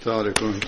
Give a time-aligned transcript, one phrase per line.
[0.00, 0.60] السلام عليكم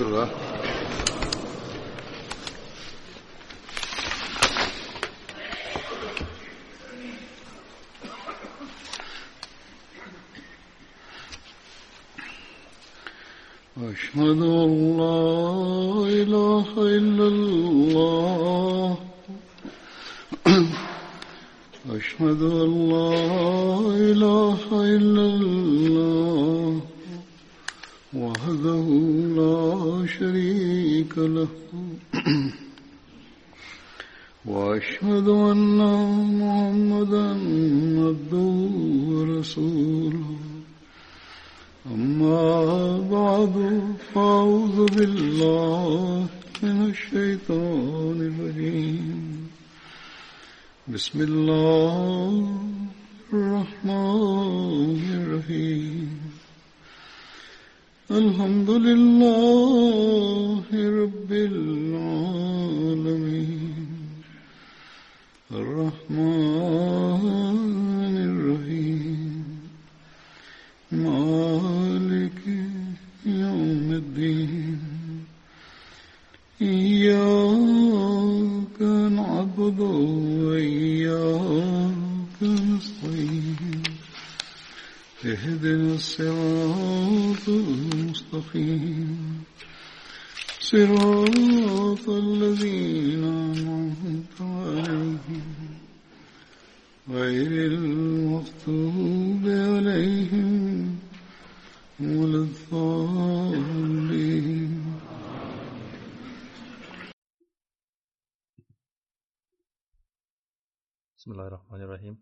[111.24, 112.18] Бисмиллахир-Рахманир-Рахим.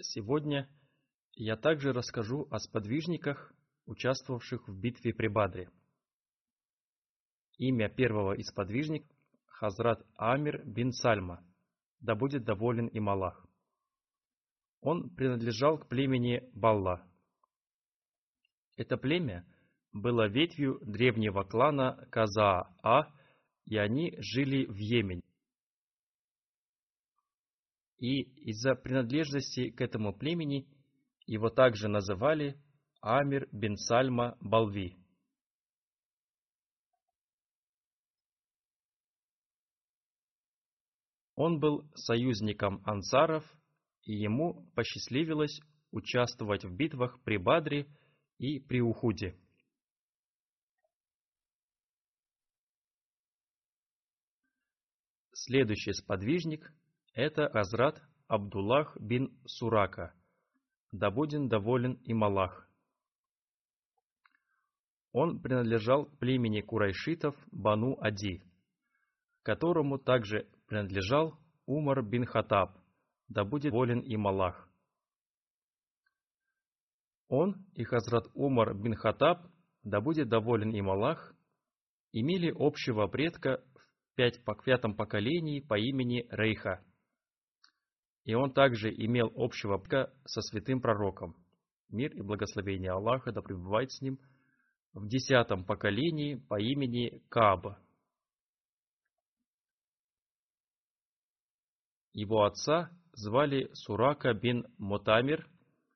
[0.00, 0.68] Сегодня
[1.34, 3.52] я также расскажу о сподвижниках,
[3.86, 5.70] участвовавших в битве при Бадре.
[7.56, 9.10] Имя первого из сподвижников–
[9.46, 11.44] Хазрат Амир бин Сальма,
[12.00, 13.44] да будет доволен им Аллах.
[14.80, 17.04] Он принадлежал к племени Балла.
[18.76, 19.44] Это племя
[19.92, 23.12] было ветвью древнего клана Казаа,
[23.64, 25.27] и они жили в Йемене.
[27.98, 30.68] И из-за принадлежности к этому племени
[31.26, 32.60] его также называли
[33.00, 34.96] Амир бин Сальма Балви.
[41.34, 43.44] Он был союзником ансаров,
[44.02, 45.60] и ему посчастливилось
[45.90, 47.86] участвовать в битвах при Бадре
[48.38, 49.38] и при Ухуде.
[55.32, 56.72] Следующий сподвижник–
[57.18, 60.14] это Азрат Абдуллах бин Сурака,
[60.92, 62.70] да буден доволен им Аллах.
[65.10, 68.40] Он принадлежал к племени курайшитов Бану Ади,
[69.42, 71.36] которому также принадлежал
[71.66, 72.78] Умар бин Хатаб,
[73.26, 74.70] да будет волен им Аллах.
[77.26, 79.44] Он и Хазрат Умар бин Хатаб,
[79.82, 81.34] да будет доволен им Аллах,
[82.12, 83.60] имели общего предка
[84.16, 86.84] в пятом поколении по имени Рейха.
[88.28, 89.82] И он также имел общего
[90.26, 91.34] со святым пророком.
[91.88, 94.18] Мир и благословение Аллаха да пребывает с ним
[94.92, 97.78] в десятом поколении по имени Кааба.
[102.12, 105.48] Его отца звали Сурака бин Мутамир,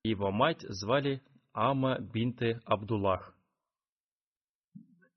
[0.03, 1.22] его мать звали
[1.53, 3.37] Ама бинте Абдуллах.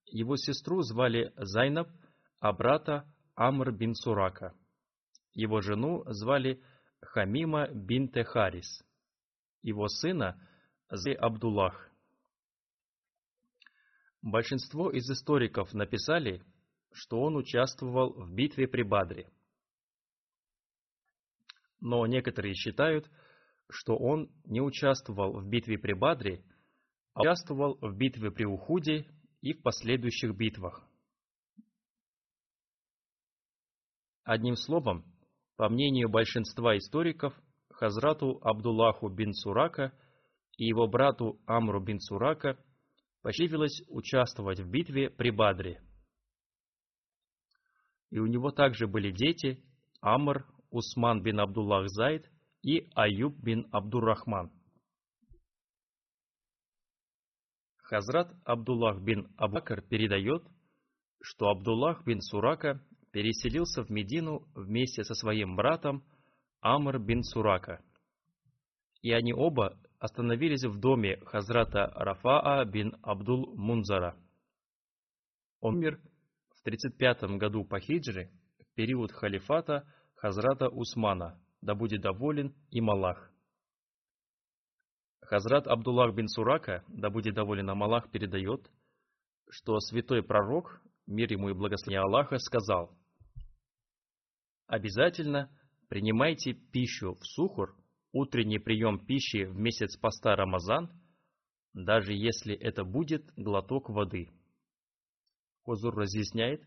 [0.08, 1.88] Его сестру звали Зайнаб,
[2.42, 4.54] а брата Амр бин Сурака.
[5.32, 6.62] Его жену звали
[7.06, 8.84] Хамима бинте Харис.
[9.62, 10.40] Его сына
[10.90, 11.92] звали Абдуллах.
[14.22, 16.44] Большинство из историков написали,
[16.92, 19.30] что он участвовал в битве при Бадре.
[21.80, 23.10] Но некоторые считают,
[23.70, 26.44] что он не участвовал в битве при Бадре,
[27.14, 29.08] а участвовал в битве при Ухуде
[29.42, 30.88] и в последующих битвах.
[34.24, 35.06] Одним словом,
[35.58, 37.34] по мнению большинства историков,
[37.72, 39.94] Хазрату Абдуллаху бин Сурака
[40.58, 42.58] и его брату Амру бин Сурака
[43.22, 45.82] посчастливилось участвовать в битве при Бадре.
[48.12, 49.64] И у него также были дети
[50.02, 52.30] Амр, Усман бин Абдуллах Зайд
[52.62, 54.52] и Аюб бин Абдуррахман.
[57.78, 60.44] Хазрат Абдуллах бин Абакар передает,
[61.22, 62.82] что Абдуллах бин Сурака
[63.16, 66.04] переселился в Медину вместе со своим братом
[66.60, 67.82] Амр бин Сурака.
[69.02, 74.18] И они оба остановились в доме Хазрата Рафаа бин Абдул Мунзара.
[75.62, 76.02] Он умер
[76.58, 83.32] в 35 году по хиджре, в период халифата Хазрата Усмана, да будет доволен им Аллах.
[85.22, 88.70] Хазрат Абдуллах бин Сурака, да будет доволен им Аллах, передает,
[89.50, 92.94] что святой пророк, мир ему и благословение Аллаха, сказал,
[94.68, 95.50] «Обязательно
[95.90, 97.76] принимайте пищу в сухур,
[98.12, 100.92] утренний прием пищи в месяц поста Рамазан,
[101.74, 104.30] даже если это будет глоток воды».
[105.64, 106.62] Хозур разъясняет,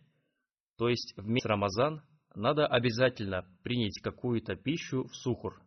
[0.76, 2.02] то есть в месяц Рамазан
[2.34, 5.60] надо обязательно принять какую-то пищу в сухур.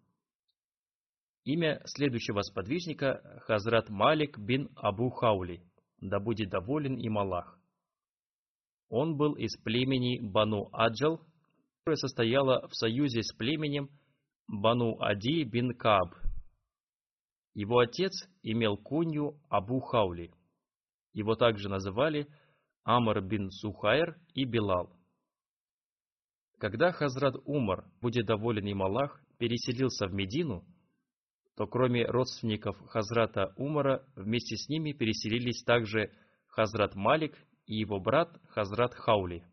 [1.43, 5.63] Имя следующего сподвижника– Хазрат Малик бин Абу Хаули,
[5.97, 7.59] да будет доволен им Аллах.
[8.89, 11.25] Он был из племени Бану Аджал,
[11.81, 13.89] которое состояло в союзе с племенем
[14.47, 16.13] Бану Ади бин Каб.
[17.55, 18.11] Его отец
[18.43, 20.31] имел кунью Абу Хаули.
[21.13, 22.27] Его также называли
[22.83, 24.95] Амр бин Сухайр и Билал.
[26.59, 30.63] Когда Хазрат Умар, будет доволен им Аллах, переселился в Медину,
[31.55, 36.11] то кроме родственников Хазрата Умара, вместе с ними переселились также
[36.45, 37.35] Хазрат Малик
[37.65, 39.43] и его брат Хазрат Хаули.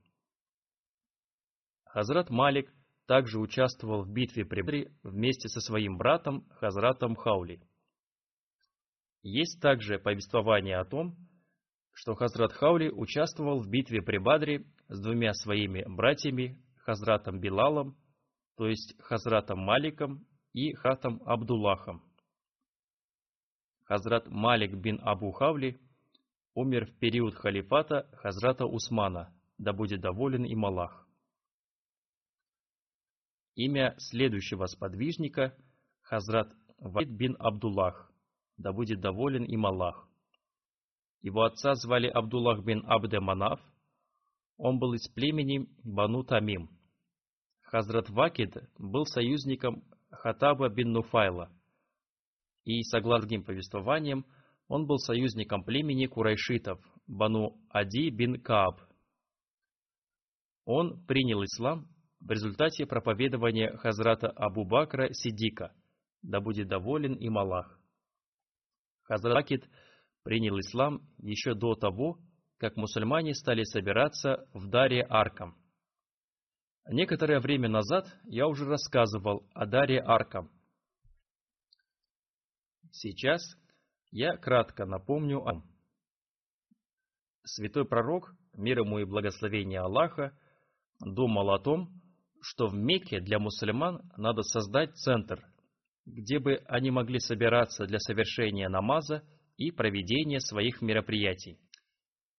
[1.88, 2.72] Хазрат Малик
[3.06, 7.62] также участвовал в битве при Бадре вместе со своим братом Хазратом Хаули.
[9.22, 11.16] Есть также повествование о том,
[11.92, 17.96] что Хазрат Хаули участвовал в битве при Бадре с двумя своими братьями Хазратом Билалом,
[18.56, 22.02] то есть Хазратом Маликом и Хатом Абдуллахом.
[23.84, 25.80] Хазрат Малик бин Абу Хавли
[26.54, 31.07] умер в период халифата Хазрата Усмана, да будет доволен им Аллах.
[33.58, 35.52] Имя следующего сподвижника–
[36.02, 38.08] Хазрат Валид бин Абдуллах,
[38.56, 40.08] да будет доволен им Аллах.
[41.22, 43.60] Его отца звали Абдуллах бин Абде Манаф,
[44.58, 46.70] он был из племени Бану Тамим–
[47.62, 51.50] Хазрат Вакид был союзником Хатаба бин Нуфайла,
[52.62, 54.24] и, согласно другим повествованиям,
[54.68, 58.80] он был союзником племени курайшитов, Бану Ади бин Кааб.
[60.64, 61.88] Он принял ислам
[62.28, 65.72] в результате проповедования Хазрата Абу Бакра Сидика,
[66.22, 67.80] да будет доволен им Аллах.
[69.02, 69.68] Хазрат Вакид
[70.22, 72.18] принял ислам еще до того,
[72.58, 75.56] как мусульмане стали собираться в Даре Аркам–
[76.90, 80.50] Некоторое время назад я уже рассказывал о Даре Аркам.
[82.92, 83.42] Сейчас
[84.10, 85.62] я кратко напомню о
[87.44, 90.34] Святой пророк, мир ему и благословение Аллаха,
[90.98, 91.90] думал о том,
[92.42, 95.44] что в Мекке для мусульман надо создать центр,
[96.06, 99.22] где бы они могли собираться для совершения намаза
[99.56, 101.58] и проведения своих мероприятий,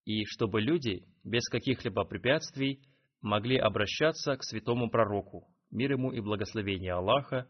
[0.05, 2.81] и чтобы люди без каких-либо препятствий
[3.21, 7.47] могли обращаться к святому пророку, мир ему и благословение Аллаха,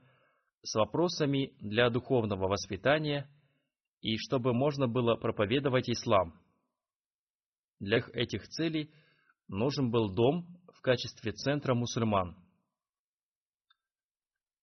[0.61, 3.29] с вопросами для духовного воспитания
[4.01, 6.33] и чтобы можно было проповедовать ислам.
[7.79, 8.91] Для этих целей
[9.47, 12.37] нужен был дом в качестве центра мусульман.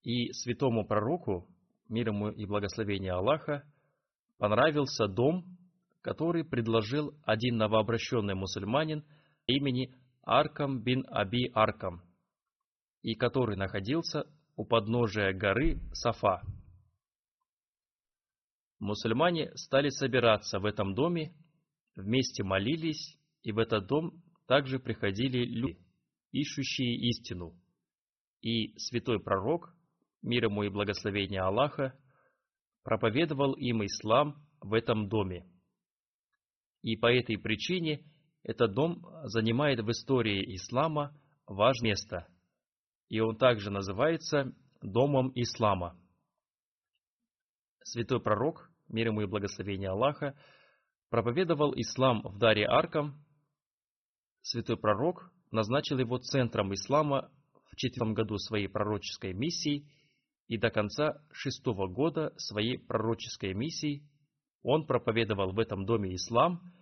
[0.03, 1.47] И святому пророку,
[1.91, 3.71] мир ему и благословение Аллаха,
[4.39, 5.45] понравился дом,
[6.01, 9.05] который предложил один новообращенный мусульманин
[9.47, 12.01] имени Аркам бин Аби Аркам,
[13.03, 14.25] и который находился
[14.57, 16.41] у подножия горы Сафа.
[18.79, 21.35] Мусульмане стали собираться в этом доме,
[21.95, 25.86] вместе молились, и в этот дом также приходили люди,
[26.33, 27.59] ищущие истину.
[28.41, 29.75] И святой пророк,
[30.23, 31.99] мир ему и благословение Аллаха,
[32.83, 35.47] проповедовал им ислам в этом доме.
[36.83, 38.05] И по этой причине–
[38.47, 41.13] этот дом занимает в истории ислама
[41.49, 42.29] важное место,
[43.09, 45.99] и он также называется Домом Ислама.
[47.83, 50.39] Святой пророк, мир ему и благословение Аллаха,
[51.11, 53.21] проповедовал ислам в Даре Аркам.
[54.43, 57.31] Святой пророк назначил его центром ислама
[57.73, 59.91] в четвертом году своей пророческой миссии,
[60.47, 64.09] и до конца шестого года своей пророческой миссии
[64.63, 66.61] он проповедовал в этом доме ислам–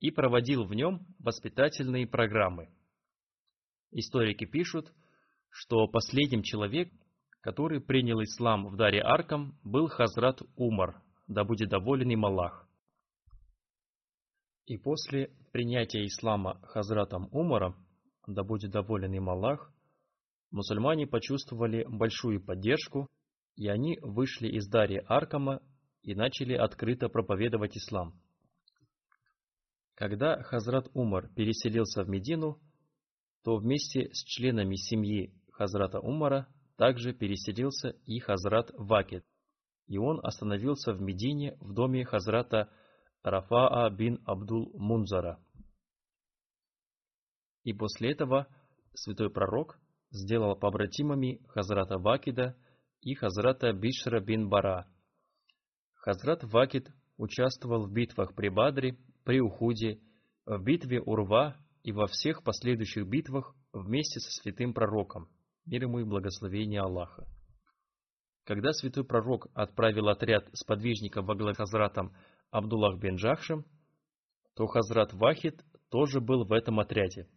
[0.00, 2.68] и проводил в нем воспитательные программы.
[3.90, 4.92] Историки пишут,
[5.50, 6.98] что последним человеком,
[7.40, 12.68] который принял ислам в Даре Аркам, был Хазрат Умар, да будет доволен им Аллах.
[14.66, 17.76] И после принятия ислама Хазратом Умаром,
[18.28, 19.72] да будет доволен им Аллах,
[20.50, 23.08] мусульмане почувствовали большую поддержку,
[23.56, 25.62] и они вышли из Дари Аркама
[26.02, 28.20] и начали открыто проповедовать ислам.
[29.94, 32.60] Когда Хазрат Умар переселился в Медину,
[33.42, 39.24] то вместе с членами семьи Хазрата Умара также переселился и Хазрат Вакид,
[39.86, 42.70] и он остановился в Медине в доме Хазрата
[43.22, 45.40] Рафаа бин Абдул Мунзара.
[47.68, 48.46] И после этого
[48.94, 49.78] святой пророк
[50.10, 52.56] сделал побратимами Хазрата Вакида
[53.02, 54.86] и Хазрата Бишра бин Бара.
[55.92, 60.00] Хазрат Вакид участвовал в битвах при Бадре, при Ухуде,
[60.46, 65.28] в битве Урва и во всех последующих битвах вместе со святым пророком,
[65.66, 67.26] мир ему и благословение Аллаха.
[68.44, 72.16] Когда святой пророк отправил отряд сподвижников во главе Хазратом
[72.50, 73.66] Абдуллах бен Джахшем,
[74.56, 77.28] то Хазрат Вахид тоже был в этом отряде.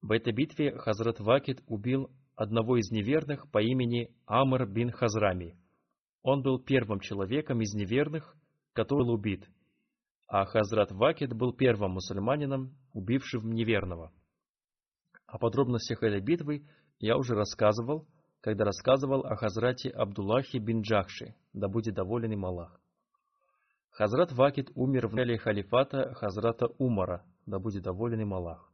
[0.00, 5.58] В этой битве Хазрат Вакид убил одного из неверных по имени Амр бин Хазрами.
[6.22, 8.36] Он был первым человеком из неверных,
[8.74, 9.48] который был убит,
[10.28, 14.12] а Хазрат Вакид был первым мусульманином, убившим неверного.
[15.26, 16.64] О подробностях этой битвы
[17.00, 18.06] я уже рассказывал,
[18.40, 22.80] когда рассказывал о Хазрате Абдуллахе бин Джахши, да будет доволен им Аллах.
[23.90, 28.67] Хазрат Вакид умер в начале халифата Хазрата Умара, да будет доволен им Аллах.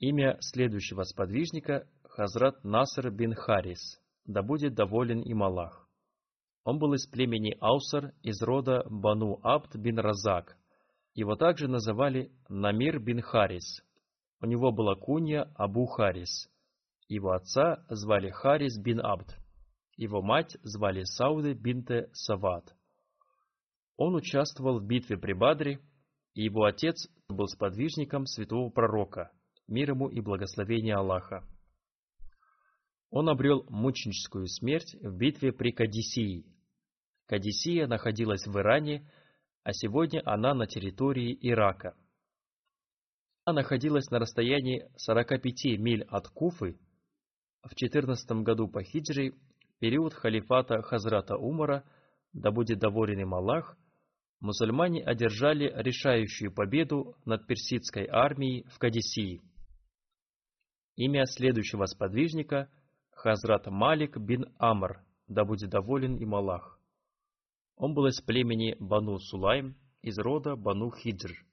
[0.00, 5.88] Имя следующего сподвижника– Хазрат Наср бин Харис, да будет доволен им Аллах.
[6.62, 10.56] Он был из племени Аусар из рода Бану Абд бин Разак.
[11.14, 13.82] Его также называли Намир бин Харис.
[14.40, 16.48] У него была кунья Абу Харис.
[17.08, 19.36] Его отца звали Харис бин Абд.
[19.96, 22.72] Его мать звали Сауды бинте Сават.
[23.96, 25.80] Он участвовал в битве при Бадре,
[26.34, 29.32] и его отец был сподвижником святого пророка–
[29.68, 31.44] мир ему и благословение Аллаха.
[33.10, 36.44] Он обрел мученическую смерть в битве при Кадисии.
[37.26, 39.10] Кадисия находилась в Иране,
[39.62, 41.94] а сегодня она на территории Ирака.
[43.44, 46.78] Она находилась на расстоянии 45 миль от Куфы.
[47.62, 49.34] В 14 году по хиджре,
[49.78, 51.84] период халифата Хазрата Умара,
[52.32, 53.76] да будет доволен им Аллах,
[54.40, 59.42] мусульмане одержали решающую победу над персидской армией в Кадисии.
[60.98, 62.68] Имя следующего сподвижника–
[63.12, 66.80] Хазрат Малик бин Амр, да будет доволен им Аллах.
[67.76, 71.46] Он был из племени Бану Сулайм, из рода Бану Хиджр.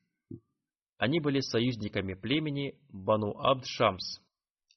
[0.97, 4.19] Они были союзниками племени Бану Абд Шамс.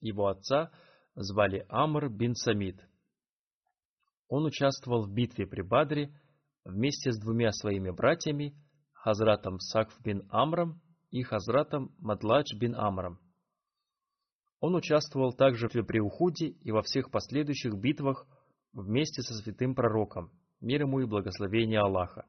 [0.02, 0.70] Его отца
[1.14, 2.78] звали Амр бин Самид.
[4.28, 6.12] Он участвовал в битве при Бадре
[6.66, 8.54] вместе с двумя своими братьями,
[8.92, 13.18] Хазратом Сакф бин Амром и Хазратом Мадладж бин Амром.
[14.60, 18.26] Он участвовал также при Ухуде и во всех последующих битвах
[18.72, 22.26] вместе со святым пророком, мир ему и благословение Аллаха.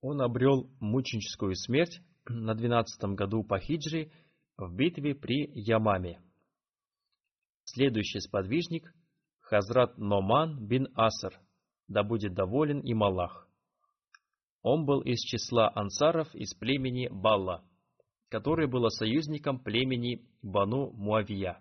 [0.00, 4.12] Он обрел мученическую смерть на 12 году по хиджре
[4.56, 6.22] в битве при Ямаме.
[7.64, 8.94] Следующий сподвижник–
[9.40, 11.38] Хазрат Номан бин Асар,
[11.86, 13.46] да будет доволен им Аллах.
[14.62, 17.62] Он был из числа ансаров из племени Балла–
[18.30, 21.60] которое было союзником племени Бану Муавия.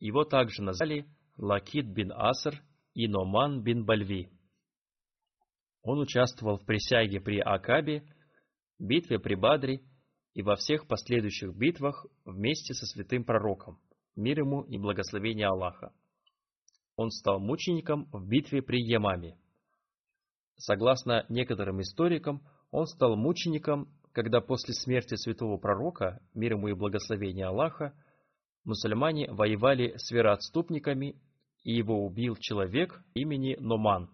[0.00, 1.06] Его также назвали
[1.36, 2.62] Лакид бин Аср
[2.94, 4.30] и Номан бин Бальви.
[5.82, 8.04] Он участвовал в присяге при Акабе,
[8.78, 9.82] битве при Бадре
[10.32, 13.78] и во всех последующих битвах вместе со святым пророком,
[14.16, 15.92] мир ему и благословение Аллаха.
[16.96, 19.38] Он стал мучеником в битве при Ямаме.
[20.56, 27.46] Согласно некоторым историкам, он стал мучеником когда после смерти святого пророка, мир ему и благословение
[27.46, 27.94] Аллаха,
[28.64, 31.20] мусульмане воевали с вероотступниками,
[31.62, 34.10] и его убил человек имени Номан.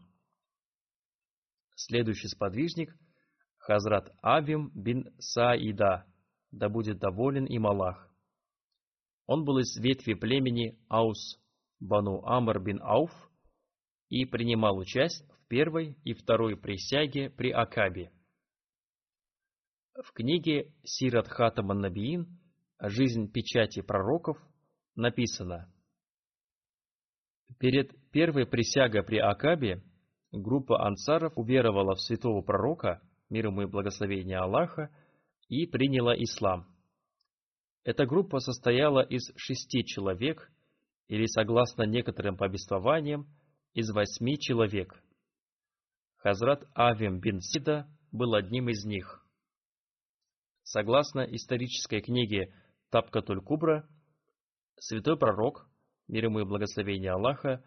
[1.76, 2.94] Следующий сподвижник–
[3.66, 6.04] Хазрат Авим бин Саида,
[6.50, 8.10] да будет доволен им Аллах.
[9.26, 11.38] Он был из ветви племени Аус,
[11.80, 13.10] Бану Амр бин Ауф,
[14.10, 18.12] и принимал участие в первой и второй присяге при Акабе.
[20.02, 22.26] В книге Сират Хатам Набиин
[22.80, 24.36] «Жизнь печати пророков»
[24.96, 25.72] написано
[27.60, 29.84] Перед первой присягой при Акабе
[30.32, 34.90] группа ансаров уверовала в святого пророка, мир ему и благословение Аллаха,
[35.46, 36.66] и приняла ислам.
[37.84, 40.50] Эта группа состояла из шести человек,
[41.06, 43.28] или, согласно некоторым повествованиям,
[43.74, 45.00] из восьми человек.
[46.16, 49.20] Хазрат Авим бин Сида был одним из них–
[50.64, 52.54] Согласно исторической книге
[52.90, 53.86] Тапкатуль Кубра,
[54.78, 55.68] святой пророк,
[56.08, 57.62] мир ему и благословение Аллаха,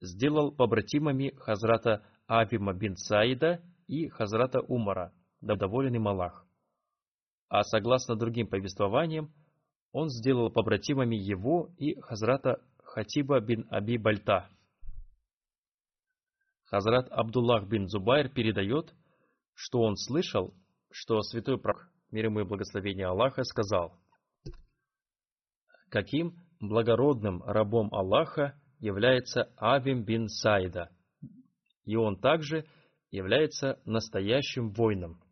[0.00, 5.12] сделал побратимами Хазрата Авима бин Саида и Хазрата Умара,
[5.42, 6.46] да доволен им Аллах.
[7.50, 9.30] А согласно другим повествованиям,
[9.92, 14.48] он сделал побратимами его и Хазрата Хатиба бин Аби Бальта.
[16.64, 18.94] Хазрат Абдуллах бин Зубайр передает,
[19.54, 20.54] что он слышал,
[20.90, 23.98] что святой пророк, мир ему и благословение Аллаха, сказал,
[25.90, 30.90] каким благородным рабом Аллаха является Авим бин Саида,
[31.84, 32.66] и он также
[33.10, 35.22] является настоящим воином.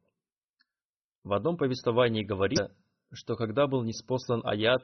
[1.22, 2.74] В одном повествовании говорится,
[3.12, 4.82] что когда был неспослан аят,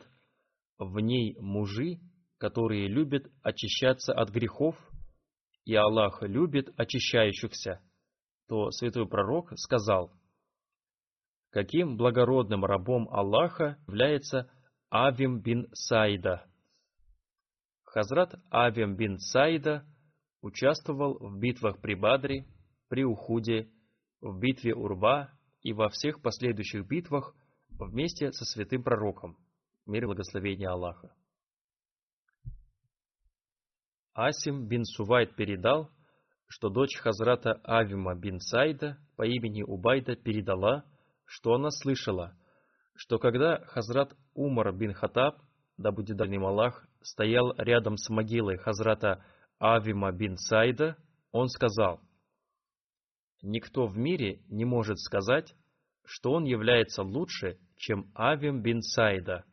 [0.78, 2.00] в ней мужи,
[2.38, 4.76] которые любят очищаться от грехов,
[5.64, 7.80] и Аллах любит очищающихся,
[8.49, 10.12] то святой пророк сказал,
[11.52, 14.50] каким благородным рабом Аллаха является
[14.90, 16.47] Авим бин Саида.
[17.85, 19.85] Хазрат Авим бин Саида
[20.40, 22.47] участвовал в битвах при Бадре,
[22.88, 23.71] при Ухуде,
[24.23, 25.30] в битве Урва
[25.61, 27.35] и во всех последующих битвах
[27.68, 29.37] вместе со святым пророком,
[29.85, 31.14] мир и благословение Аллаха.
[34.14, 35.90] Асим бин Сувайт передал,
[36.49, 40.85] что дочь Хазрата Авима бин Сайда по имени Убайда передала,
[41.25, 42.37] что она слышала,
[42.95, 45.41] что когда Хазрат Умар бин Хатаб,
[45.76, 49.25] да будет дальним Аллах, стоял рядом с могилой Хазрата
[49.61, 50.97] Авима бин Сайда,
[51.31, 52.00] он сказал,
[53.43, 55.55] «Никто в мире не может сказать,
[56.05, 59.45] что он является лучше, чем Авим бин Сайда».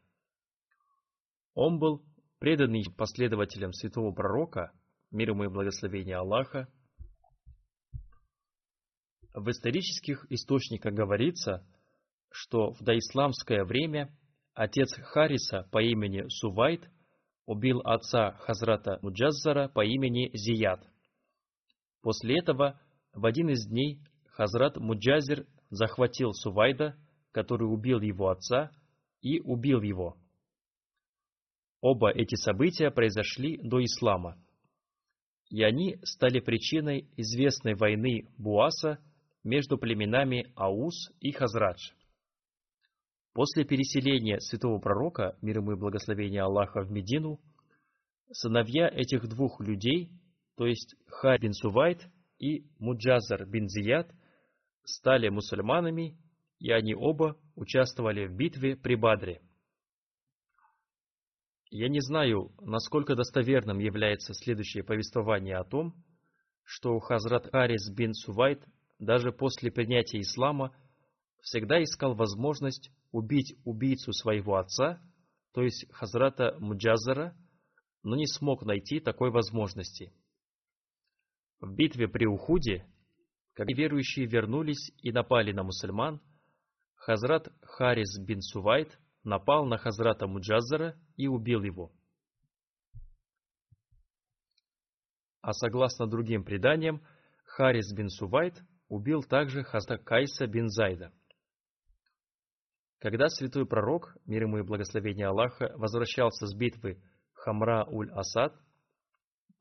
[1.53, 2.03] Он был
[2.39, 4.71] преданный последователем святого пророка,
[5.11, 6.67] мир ему и благословение Аллаха,
[9.33, 11.65] в исторических источниках говорится,
[12.31, 14.15] что в доисламское время
[14.53, 16.89] отец Хариса по имени Сувайт
[17.45, 20.85] убил отца Хазрата Муджаззара по имени Зият.
[22.01, 22.79] После этого
[23.13, 26.95] в один из дней Хазрат Муджазир захватил Сувайда,
[27.31, 28.71] который убил его отца,
[29.21, 30.17] и убил его.
[31.81, 34.37] Оба эти события произошли до ислама,
[35.49, 38.99] и они стали причиной известной войны Буаса
[39.43, 41.91] между племенами Аус и Хазрадж.
[43.33, 47.39] После переселения святого пророка, мир ему и благословения Аллаха, в Медину,
[48.31, 50.09] сыновья этих двух людей,
[50.55, 54.11] то есть Хай бин Сувайт и Муджазар бин Зияд,
[54.83, 56.17] стали мусульманами,
[56.59, 59.41] и они оба участвовали в битве при Бадре–
[61.71, 65.93] я не знаю, насколько достоверным является следующее повествование о том,
[66.63, 68.63] что Хазрат Арис бин Сувайт
[68.99, 70.75] даже после принятия ислама
[71.41, 75.01] всегда искал возможность убить убийцу своего отца,
[75.53, 77.35] то есть Хазрата Муджазара,
[78.03, 80.13] но не смог найти такой возможности.
[81.59, 82.85] В битве при Ухуде,
[83.53, 86.21] когда верующие вернулись и напали на мусульман,
[86.95, 91.91] Хазрат Харис бин Сувайт– напал на Хазрата Муджазара и убил его.
[95.41, 97.01] А согласно другим преданиям,
[97.45, 101.13] Харис бин Сувайт убил также Хазрата Кайса бин Зайда.
[102.99, 107.01] Когда святой пророк, мир ему и благословение Аллаха, возвращался с битвы
[107.33, 108.53] Хамра-уль-Асад,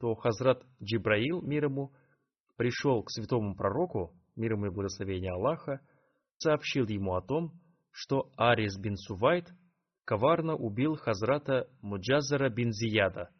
[0.00, 1.92] то Хазрат Джибраил, мир ему,
[2.56, 5.80] пришел к святому пророку, мир ему и благословение Аллаха,
[6.38, 7.52] сообщил ему о том,
[7.90, 9.48] что Арис бин Сувайт
[10.04, 13.30] коварно убил Хазрата Муджазара бин Зияда,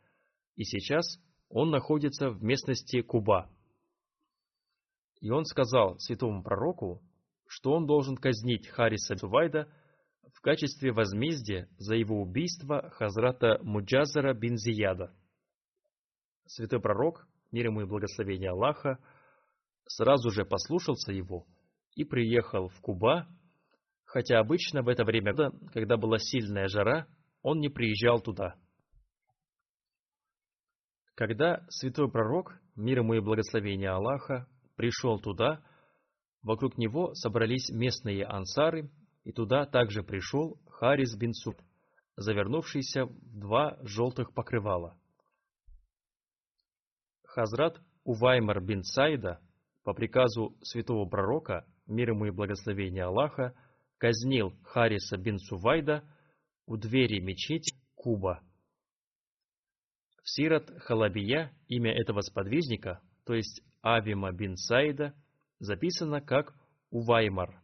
[0.55, 3.51] и сейчас он находится в местности Куба.
[5.21, 7.03] И он сказал святому пророку,
[7.47, 9.69] что он должен казнить Хариса Сувайда
[10.35, 15.13] в качестве возмездия за его убийство Хазрата Муджазара бин Зияда.
[16.47, 18.99] Святой пророк, мир ему и благословение Аллаха,
[19.87, 21.47] сразу же послушался его
[21.95, 23.27] и приехал в Куба
[24.09, 27.07] хотя обычно в это время года, когда была сильная жара,
[27.43, 28.55] он не приезжал туда.
[31.15, 35.61] Когда святой пророк, мир ему и благословение Аллаха, пришел туда,
[36.41, 38.91] вокруг него собрались местные ансары,
[39.25, 41.57] и туда также пришел Харис бин Суд,
[42.17, 44.97] завернувшийся в два желтых покрывала.
[47.25, 49.41] Хазрат Уваймар бин Сайда
[49.83, 53.55] по приказу святого пророка, мир ему и благословение Аллаха,
[53.99, 56.05] казнил Хариса бин Сувайда
[56.67, 58.45] у двери мечети Куба.
[60.23, 65.15] В Сират Халабия имя этого сподвижника, то есть Авима бин Саида,
[65.59, 66.55] записано как
[66.91, 67.63] Уваймар.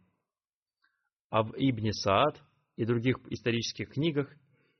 [1.29, 2.41] А в Ибн Саад
[2.75, 4.29] и других исторических книгах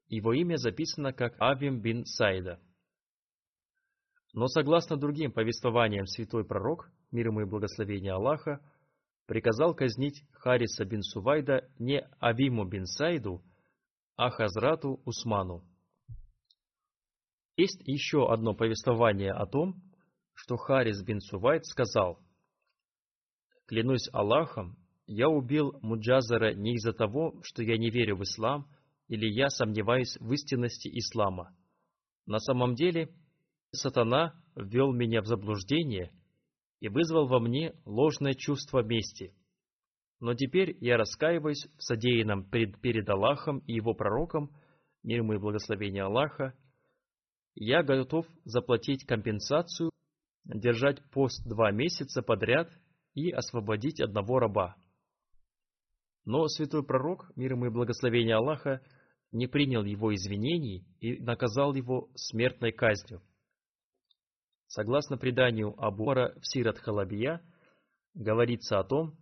[0.08, 2.60] его имя записано как Авим бин Саида.
[4.34, 8.60] Но согласно другим повествованиям святой пророк, мир ему и благословение Аллаха,
[9.28, 13.42] приказал казнить Хариса бин Сувайда не Авиму бин Сайду,
[14.16, 15.64] а Хазрату Усману.
[17.58, 19.82] Есть еще одно повествование о том,
[20.46, 22.20] что Харис бин Сувайд сказал,
[23.66, 24.78] «Клянусь Аллахом,
[25.08, 28.68] я убил Муджазара не из-за того, что я не верю в ислам,
[29.08, 31.56] или я сомневаюсь в истинности ислама.
[32.28, 33.10] На самом деле,
[33.72, 36.12] сатана ввел меня в заблуждение
[36.80, 39.34] и вызвал во мне ложное чувство мести.
[40.20, 44.52] Но теперь я раскаиваюсь в содеянном перед, перед Аллахом и его пророком,
[45.02, 46.54] мир ему и благословение Аллаха.
[47.56, 49.90] Я готов заплатить компенсацию,
[50.46, 52.72] держать пост два месяца подряд
[53.14, 54.76] и освободить одного раба.
[56.26, 58.82] Но святой пророк, мир ему и благословение Аллаха,
[59.32, 63.22] не принял его извинений и наказал его смертной казнью.
[64.68, 67.42] Согласно преданию Абуара в Сират Халабия,
[68.14, 69.18] говорится о том,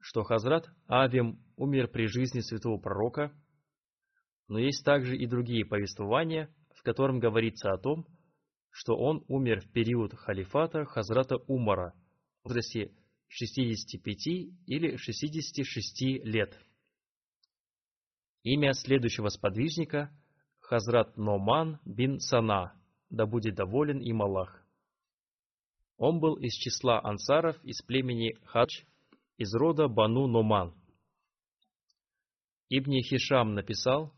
[0.00, 3.32] что Хазрат Авим умер при жизни святого пророка,
[4.48, 8.19] но есть также и другие повествования, в котором говорится о том, что
[8.96, 11.94] он умер в период халифата Хазрата Умара
[12.42, 12.92] в возрасте
[13.28, 14.26] 65
[14.66, 16.58] или 66 лет.
[18.42, 20.10] Имя следующего сподвижника–
[20.70, 22.72] Хазрат Номан бин Сана,
[23.10, 24.64] да будет доволен им Аллах.
[25.96, 28.84] Он был из числа ансаров из племени Хадж,
[29.36, 30.72] из рода Бану Номан.
[32.68, 34.14] Ибн Хишам написал,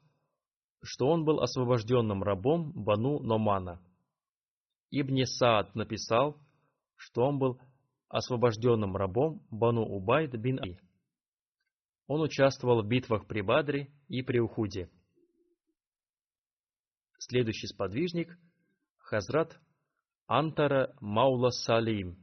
[0.83, 3.81] что он был освобожденным рабом Бану Номана.
[4.92, 6.38] Ибн Саад написал,
[6.96, 7.59] что он был
[8.09, 10.78] освобожденным рабом Бану Убайд бин Али.
[12.07, 14.90] Он участвовал в битвах при Бадре и при Ухуде.
[17.18, 18.38] Следующий сподвижник–
[18.98, 19.59] Хазрат
[20.26, 22.18] Антара Маула Салим.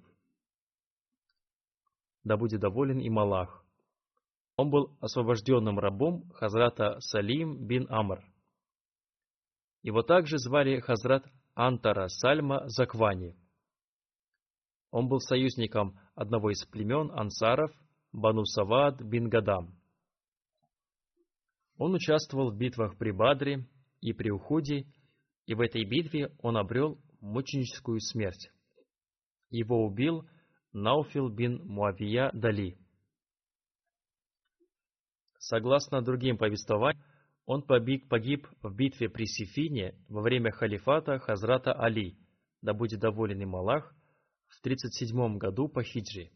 [2.23, 3.65] Да будет доволен им Аллах.
[4.57, 8.23] Он был освобожденным рабом Хазрата Салим бин Амр.
[9.81, 11.25] Его также звали Хазрат
[11.61, 13.35] Антара Сальма Заквани.
[14.91, 17.73] Он был союзником одного из племен ансаров
[18.13, 19.77] Бану Савад бин Гадам.
[21.77, 23.67] Он участвовал в битвах при Бадре
[23.99, 24.85] и при Ухуде,
[25.47, 28.49] и в этой битве он обрел мученическую смерть.
[29.49, 30.25] Его убил
[30.71, 32.77] Науфил бин Муавия Дали.
[35.39, 37.03] Согласно другим повествованиям,
[37.49, 42.15] он погиб в битве при Сифине во время халифата Хазрата Али,
[42.61, 43.91] да будет доволен им Аллах,
[44.49, 46.29] в 37 году по хиджи.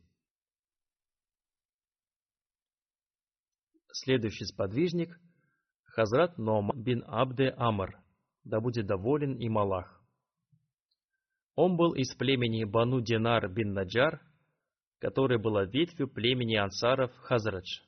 [3.91, 5.15] Следующий сподвижник–
[5.83, 7.95] Хазрат Ном бин Абде Амр,
[8.43, 10.03] да будет доволен им Аллах.
[11.53, 14.19] Он был из племени Бану Динар бин Наджар,
[14.97, 17.81] которое было ветвью племени ансаров Хазрадж.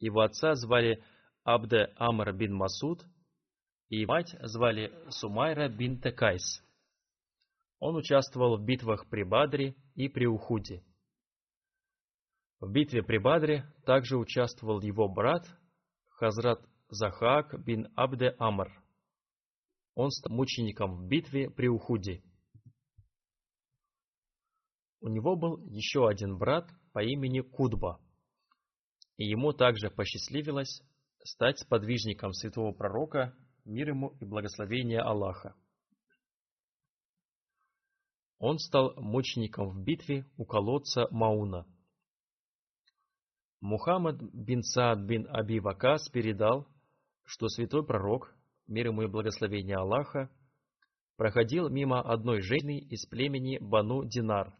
[0.00, 1.02] Его отца звали
[1.46, 3.06] Абде Амр бин Масуд,
[3.88, 6.42] и мать звали Сумайра бин Текайс.
[7.78, 10.82] Он участвовал в битвах при Бадре и при Ухуде.
[12.58, 15.46] В битве при Бадре также участвовал его брат
[16.08, 18.68] Хазрат Захак бин Абде Амр.
[19.94, 22.24] Он стал мучеником в битве при Ухуде.
[25.00, 28.00] У него был еще один брат по имени Кудба,
[29.16, 30.82] и ему также посчастливилось
[31.26, 33.34] стать сподвижником святого пророка,
[33.64, 35.54] мир ему и благословение Аллаха.
[38.38, 41.66] Он стал мучеником в битве у колодца Мауна.
[43.60, 46.68] Мухаммад бин Саад бин Аби Вакас передал,
[47.24, 48.32] что святой пророк,
[48.68, 50.30] мир ему и благословение Аллаха,
[51.16, 54.54] проходил мимо одной женщины из племени Бану Динар.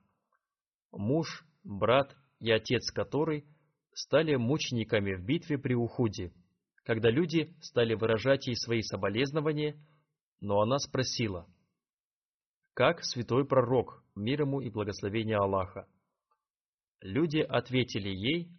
[0.91, 3.45] Муж, брат и отец которой
[3.93, 6.33] стали мучениками в битве при Ухуде,
[6.87, 9.79] когда люди стали выражать ей свои соболезнования,
[10.41, 11.47] но она спросила–
[12.77, 15.89] как святой пророк, мир ему и благословение Аллаха.
[17.01, 18.51] Люди ответили ей,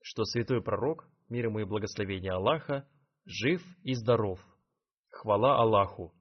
[0.00, 2.88] что святой пророк, мир ему и благословение Аллаха,
[3.26, 4.40] жив и здоров.
[5.10, 6.14] Хвала Аллаху.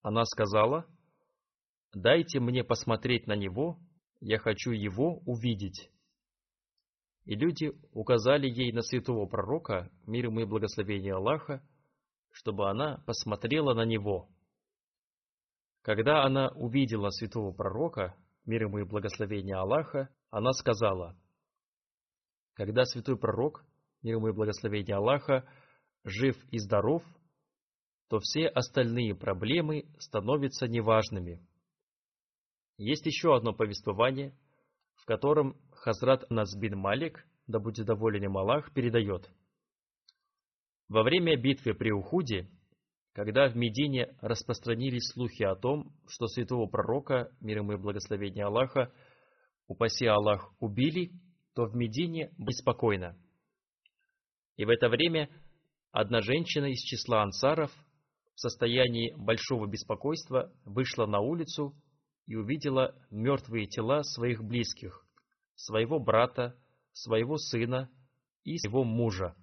[0.00, 0.86] Она сказала,
[1.92, 3.78] «Дайте мне посмотреть на него,
[4.20, 5.90] я хочу его увидеть».
[7.24, 11.62] И люди указали ей на святого пророка, мир ему и благословение Аллаха,
[12.30, 14.28] чтобы она посмотрела на него.
[15.82, 21.16] Когда она увидела святого пророка, мир ему и благословение Аллаха, она сказала,
[22.54, 23.64] когда святой пророк,
[24.02, 25.48] мир ему и благословение Аллаха,
[26.04, 27.02] жив и здоров,
[28.08, 31.40] то все остальные проблемы становятся неважными.
[32.76, 34.36] Есть еще одно повествование,
[34.96, 39.30] в котором Хазрат Назбин Малик, да будет доволен им Аллах, передает.
[40.88, 42.50] Во время битвы при Ухуде,
[43.14, 48.92] когда в Медине распространились слухи о том, что святого пророка, мир ему и благословение Аллаха,
[49.68, 51.12] упаси Аллах, убили,
[51.54, 53.16] то в Медине беспокойно.
[54.56, 55.30] И в это время
[55.92, 57.72] одна женщина из числа ансаров
[58.34, 61.74] в состоянии большого беспокойства вышла на улицу
[62.26, 65.06] и увидела мертвые тела своих близких,
[65.60, 66.58] своего брата,
[66.92, 67.90] своего сына
[68.44, 69.36] и своего мужа.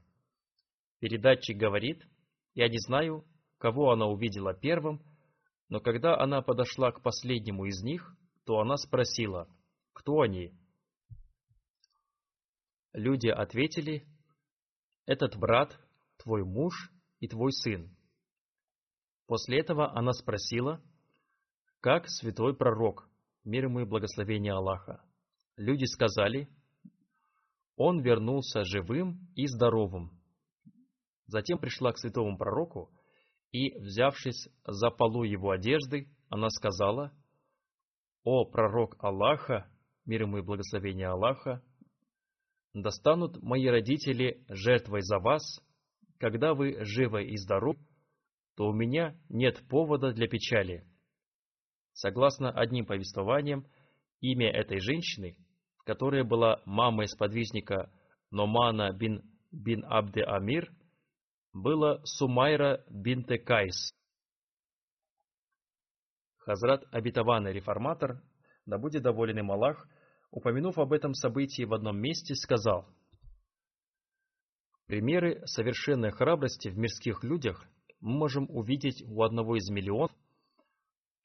[0.99, 2.03] Передатчик говорит,
[2.55, 3.23] я не знаю,
[3.59, 5.01] кого она увидела первым,
[5.69, 9.47] но когда она подошла к последнему из них, то она спросила,
[9.93, 10.53] кто они?
[12.93, 14.07] Люди ответили,
[15.05, 15.79] этот брат,
[16.17, 17.95] твой муж и твой сын.
[19.27, 20.81] После этого она спросила,
[21.79, 23.07] как святой пророк,
[23.43, 25.03] мир ему и благословение Аллаха.
[25.57, 26.47] Люди сказали,
[27.75, 30.11] он вернулся живым и здоровым.
[31.25, 32.91] Затем пришла к святому пророку,
[33.51, 37.11] и, взявшись за полу его одежды, она сказала,
[38.23, 39.67] «О пророк Аллаха,
[40.05, 41.63] мир ему и благословение Аллаха,
[42.73, 45.41] достанут мои родители жертвой за вас,
[46.19, 47.79] когда вы живы и здоровы,
[48.55, 50.85] то у меня нет повода для печали.
[51.93, 53.65] Согласно одним повествованиям,
[54.19, 55.37] имя этой женщины,
[55.87, 57.89] которая была мамой сподвижника
[58.29, 59.23] Номана бин,
[59.53, 60.69] бин Абде Амир,
[61.53, 63.93] было Сумайра бинте Кайс.
[66.39, 68.21] Хазрат обетованный реформатор,
[68.65, 69.87] да будет доволен им Аллах,
[70.29, 72.85] упомянув об этом событии в одном месте, сказал,
[74.87, 77.65] Примеры совершенной храбрости в мирских людях
[78.01, 80.11] мы можем увидеть у одного из миллионов,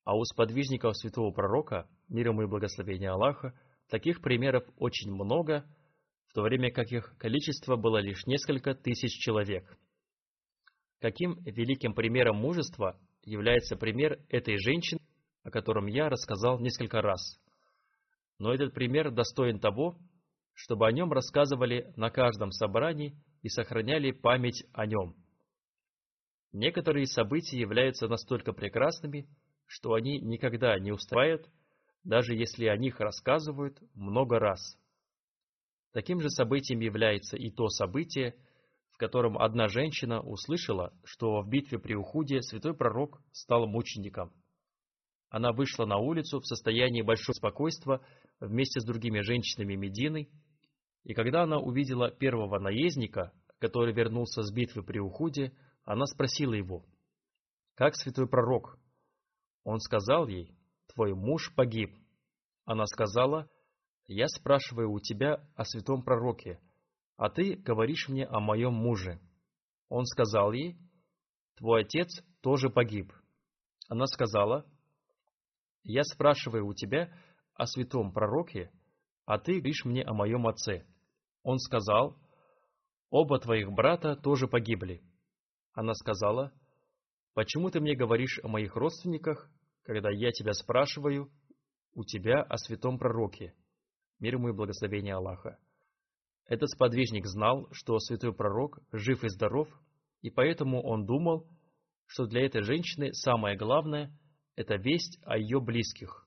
[0.04, 3.54] а у сподвижников святого пророка, мир ему и благословения Аллаха,
[3.92, 5.66] таких примеров очень много,
[6.28, 9.76] в то время как их количество было лишь несколько тысяч человек.
[10.98, 14.98] Каким великим примером мужества является пример этой женщины,
[15.42, 17.20] о котором я рассказал несколько раз.
[18.38, 19.98] Но этот пример достоин того,
[20.54, 25.16] чтобы о нем рассказывали на каждом собрании и сохраняли память о нем.
[26.52, 29.28] Некоторые события являются настолько прекрасными,
[29.66, 31.46] что они никогда не устраивают,
[32.04, 34.78] даже если о них рассказывают много раз.
[35.92, 38.34] Таким же событием является и то событие,
[38.90, 44.32] в котором одна женщина услышала, что в битве при Ухуде святой пророк стал мучеником.
[45.28, 48.00] Она вышла на улицу в состоянии большого спокойствия
[48.40, 50.28] вместе с другими женщинами Медины,
[51.04, 55.52] и когда она увидела первого наездника, который вернулся с битвы при Ухуде,
[55.84, 56.84] она спросила его,
[57.74, 58.78] «Как святой пророк?»
[59.64, 60.54] Он сказал ей,
[60.94, 61.94] «Твой муж погиб».
[62.64, 63.48] Она сказала,
[64.06, 66.60] «Я спрашиваю у тебя о святом пророке,
[67.16, 69.20] а ты говоришь мне о моем муже».
[69.88, 70.78] Он сказал ей,
[71.56, 73.12] «Твой отец тоже погиб».
[73.88, 74.66] Она сказала,
[75.82, 77.12] «Я спрашиваю у тебя
[77.54, 78.70] о святом пророке,
[79.24, 80.86] а ты говоришь мне о моем отце».
[81.42, 82.16] Он сказал,
[83.10, 85.02] «Оба твоих брата тоже погибли».
[85.72, 86.52] Она сказала,
[87.34, 89.50] «Почему ты мне говоришь о моих родственниках,
[89.82, 91.30] когда я тебя спрашиваю
[91.94, 93.54] у тебя о святом пророке,
[94.18, 95.58] мир ему и благословение Аллаха?»
[96.46, 99.68] Этот сподвижник знал, что святой пророк жив и здоров,
[100.20, 101.48] и поэтому он думал,
[102.06, 104.12] что для этой женщины самое главное–
[104.56, 106.26] это весть о ее близких.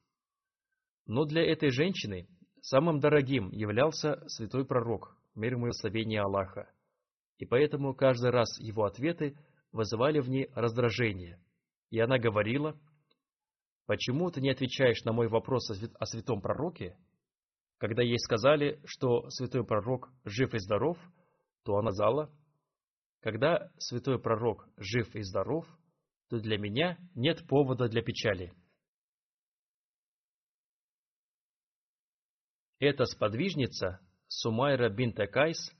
[1.05, 2.27] Но для этой женщины
[2.61, 6.69] самым дорогим являлся святой пророк, мир ему и благословение Аллаха
[7.37, 9.37] и поэтому каждый раз его ответы
[9.71, 11.39] вызывали в ней раздражение.
[11.89, 12.79] И она говорила,
[13.85, 16.97] «Почему ты не отвечаешь на мой вопрос о святом пророке?»
[17.77, 20.97] Когда ей сказали, что святой пророк жив и здоров,
[21.63, 22.31] то она сказала,
[23.19, 25.67] «Когда святой пророк жив и здоров,
[26.29, 28.53] то для меня нет повода для печали».
[32.79, 35.71] Эта сподвижница, Сумайра бин Кайс,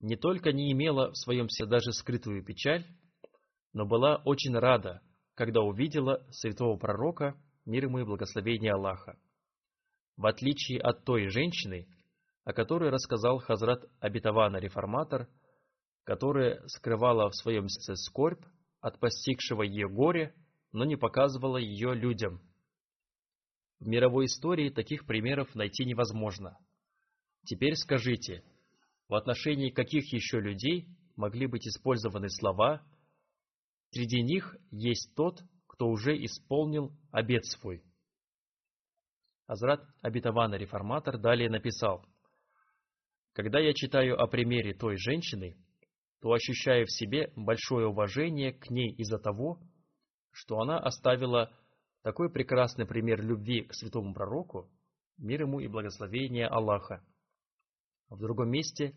[0.00, 2.86] не только не имела в своем сердце даже скрытую печаль,
[3.72, 5.02] но была очень рада,
[5.42, 9.18] когда увидела святого пророка, мир ему и благословение Аллаха.
[10.16, 11.88] В отличие от той женщины,
[12.44, 15.28] о которой рассказал Хазрат Абитавана Реформатор,
[16.04, 18.44] которая скрывала в своем сердце скорбь
[18.80, 20.32] от постигшего ее горя,
[20.70, 22.40] но не показывала ее людям.
[23.80, 26.56] В мировой истории таких примеров найти невозможно.
[27.46, 28.44] Теперь скажите,
[29.08, 32.80] в отношении каких еще людей могли быть использованы слова
[33.92, 37.84] «Среди них есть тот, кто уже исполнил обет свой».
[39.46, 42.06] Азрат Абитавана Реформатор далее написал,
[43.34, 45.56] «Когда я читаю о примере той женщины,
[46.22, 49.60] то ощущаю в себе большое уважение к ней из-за того,
[50.30, 51.52] что она оставила
[52.02, 54.70] такой прекрасный пример любви к святому пророку,
[55.18, 57.04] мир ему и благословение Аллаха.
[58.08, 58.94] В другом месте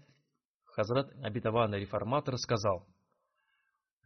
[0.63, 2.87] Хазрат Абитавана Реформатор сказал,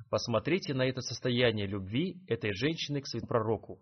[0.09, 3.81] «Посмотрите на это состояние любви этой женщины к святому пророку.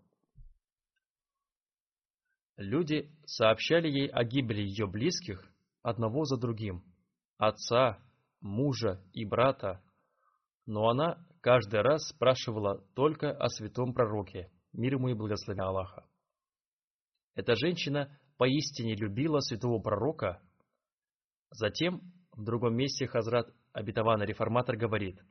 [2.57, 5.47] Люди сообщали ей о гибели ее близких
[5.83, 6.83] одного за другим,
[7.37, 7.99] отца,
[8.41, 9.83] мужа и брата,
[10.65, 16.05] но она каждый раз спрашивала только о святом пророке, мир ему и благословение Аллаха.
[17.35, 20.41] Эта женщина поистине любила святого пророка.
[21.51, 22.01] Затем
[22.31, 25.21] в другом месте Хазрат Абитавана Реформатор говорит,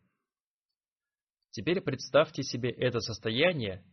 [1.51, 3.85] «Теперь представьте себе это состояние,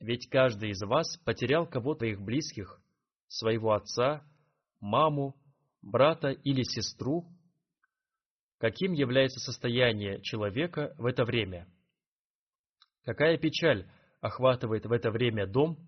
[0.00, 2.80] ведь каждый из вас потерял кого-то их близких,
[3.28, 4.22] своего отца,
[4.80, 5.36] маму,
[5.82, 7.26] брата или сестру.
[8.58, 11.68] Каким является состояние человека в это время?
[13.04, 13.90] Какая печаль
[14.20, 15.78] охватывает в это время дом,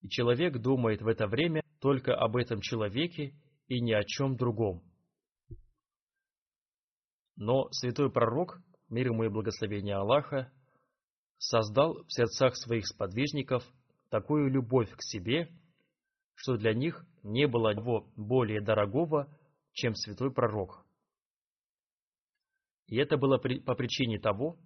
[0.00, 3.34] и человек думает в это время только об этом человеке
[3.66, 4.82] и ни о чем другом.
[7.36, 10.52] Но святой пророк, мир ему и благословение Аллаха,
[11.38, 13.64] создал в сердцах своих сподвижников
[14.10, 15.48] такую любовь к себе,
[16.34, 19.28] что для них не было его более дорогого,
[19.72, 20.84] чем святой пророк.
[22.86, 24.58] И это было по причине того,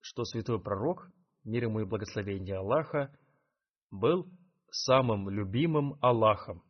[0.00, 1.08] что святой пророк,
[1.44, 3.16] мир ему и благословение Аллаха,
[3.90, 4.30] был
[4.70, 6.62] самым любимым Аллахом.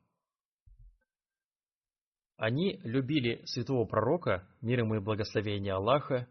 [2.36, 6.28] Они любили святого пророка, мир ему и благословение Аллаха,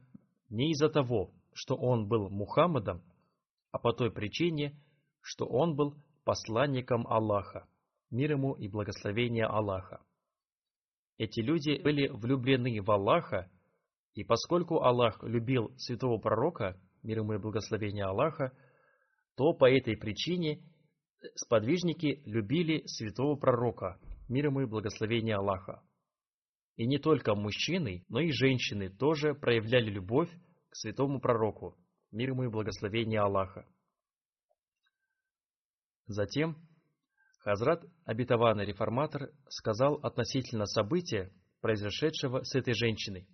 [0.54, 3.02] не из-за того, что он был Мухаммадом,
[3.72, 4.80] а по той причине,
[5.20, 7.68] что он был посланником Аллаха,
[8.12, 10.00] мир ему и благословение Аллаха.
[11.18, 13.50] Эти люди были влюблены в Аллаха,
[14.13, 18.56] и поскольку Аллах любил святого пророка, мир ему и благословение Аллаха,
[19.36, 20.62] то по этой причине
[21.34, 25.82] сподвижники любили святого пророка, мир ему и благословение Аллаха.
[26.76, 30.30] И не только мужчины, но и женщины тоже проявляли любовь
[30.70, 31.78] к святому пророку,
[32.12, 33.68] мир ему и благословение Аллаха.
[36.08, 36.58] Затем
[37.40, 41.32] Хазрат Абитаванный Реформатор сказал относительно события,
[41.62, 43.28] произошедшего с этой женщиной.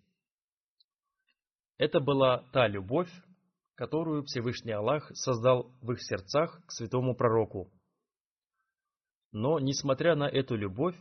[1.77, 3.09] Это была та любовь,
[3.75, 7.71] которую Всевышний Аллах создал в их сердцах к святому пророку.
[9.31, 10.97] Но, несмотря на эту любовь,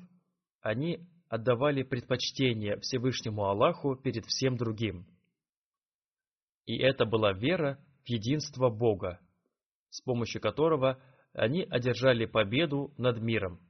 [0.60, 5.06] они отдавали предпочтение Всевышнему Аллаху перед всем другим.
[6.66, 9.20] И это была вера в единство Бога,
[9.90, 13.60] с помощью которого они одержали победу над миром.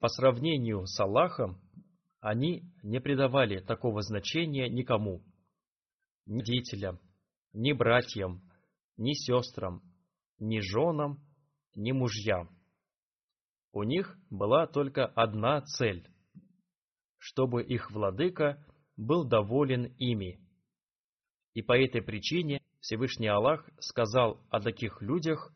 [0.00, 1.60] По сравнению с Аллахом,
[2.20, 5.22] они не придавали такого значения никому,
[6.26, 7.00] ни детям,
[7.52, 8.42] ни братьям,
[8.96, 9.82] ни сестрам,
[10.38, 11.20] ни женам,
[11.74, 12.50] ни мужьям.
[13.72, 16.06] У них была только одна цель–
[17.18, 20.40] чтобы их владыка был доволен ими.
[21.54, 25.54] И по этой причине Всевышний Аллах сказал о таких людях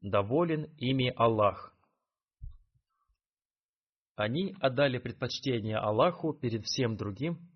[0.00, 1.72] «доволен ими Аллах».
[4.16, 7.48] Они отдали предпочтение Аллаху перед всем другим,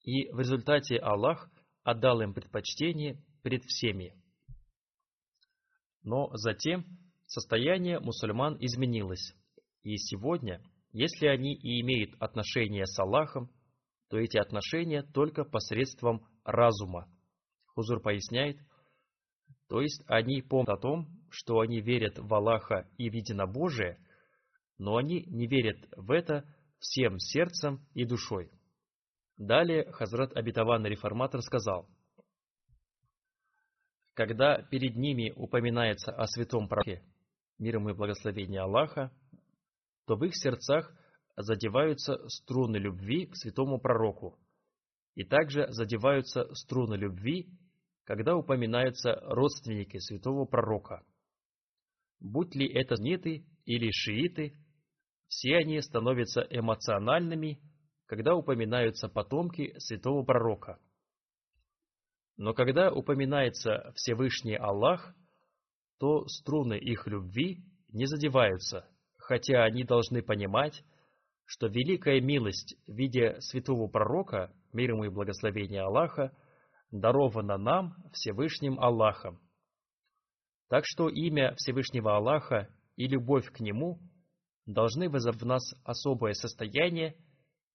[0.00, 1.50] и в результате Аллах
[1.82, 4.14] отдал им предпочтение перед всеми.
[6.02, 6.86] Но затем
[7.36, 9.34] состояние мусульман изменилось,
[9.82, 13.50] и сегодня, если они и имеют отношения с Аллахом,
[14.08, 17.06] то эти отношения только посредством разума.
[17.66, 18.56] Хузур поясняет,
[19.68, 23.98] то есть они помнят о том, что они верят в Аллаха и в единобожие,
[24.78, 26.44] но они не верят в это
[26.78, 28.50] всем сердцем и душой.
[29.36, 31.86] Далее Хазрат Абитаван Реформатор сказал,
[34.14, 37.02] когда перед ними упоминается о святом пророке,
[37.58, 39.12] мир ему и благословение Аллаха,
[40.06, 40.92] то в их сердцах
[41.36, 44.38] задеваются струны любви к святому пророку,
[45.14, 47.50] и также задеваются струны любви
[48.06, 51.04] когда упоминаются родственники святого пророка.
[52.20, 54.56] Будь ли это ниты или шииты,
[55.26, 57.60] все они становятся эмоциональными,
[58.06, 60.78] когда упоминаются потомки святого пророка.
[62.36, 65.12] Но когда упоминается Всевышний Аллах,
[65.98, 70.84] то струны их любви не задеваются, хотя они должны понимать,
[71.44, 76.36] что великая милость в виде святого пророка, мир ему и благословение Аллаха,
[76.90, 79.40] даровано нам Всевышним Аллахом.
[80.68, 84.00] Так что имя Всевышнего Аллаха и любовь к Нему
[84.66, 87.16] должны вызвать в нас особое состояние,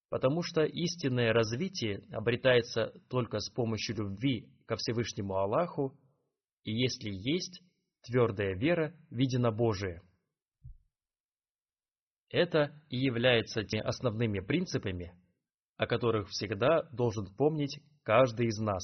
[0.10, 5.98] потому что истинное развитие обретается только с помощью любви ко Всевышнему Аллаху,
[6.64, 7.62] и если есть
[8.04, 10.02] твердая вера в единобожие.
[12.30, 15.14] Это и является теми основными принципами,
[15.76, 18.84] о которых всегда должен помнить каждый из нас.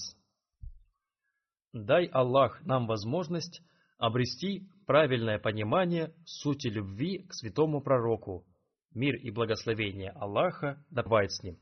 [1.72, 3.62] Дай Аллах нам возможность
[3.98, 8.46] обрести правильное понимание сути любви к святому пророку.
[8.92, 11.60] Мир и благословение Аллаха да с ним.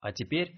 [0.00, 0.54] А теперь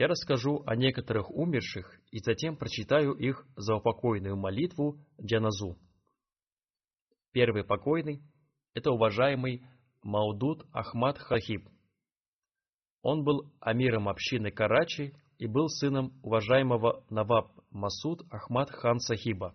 [0.00, 5.76] я расскажу о некоторых умерших и затем прочитаю их заупокойную молитву Джаназу.
[7.32, 8.22] Первый покойный–
[8.72, 9.62] это уважаемый
[10.02, 11.68] Маудуд Ахмад Хахиб.
[13.02, 19.54] Он был амиром общины Карачи и был сыном уважаемого Наваб Масуд Ахмад Хан Сахиба.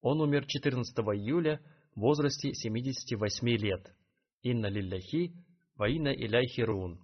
[0.00, 1.60] Он умер 14 июля
[1.94, 3.94] в возрасте 78 лет.
[4.42, 5.32] Инна лилляхи,
[5.76, 6.98] ваина иляйхи рун.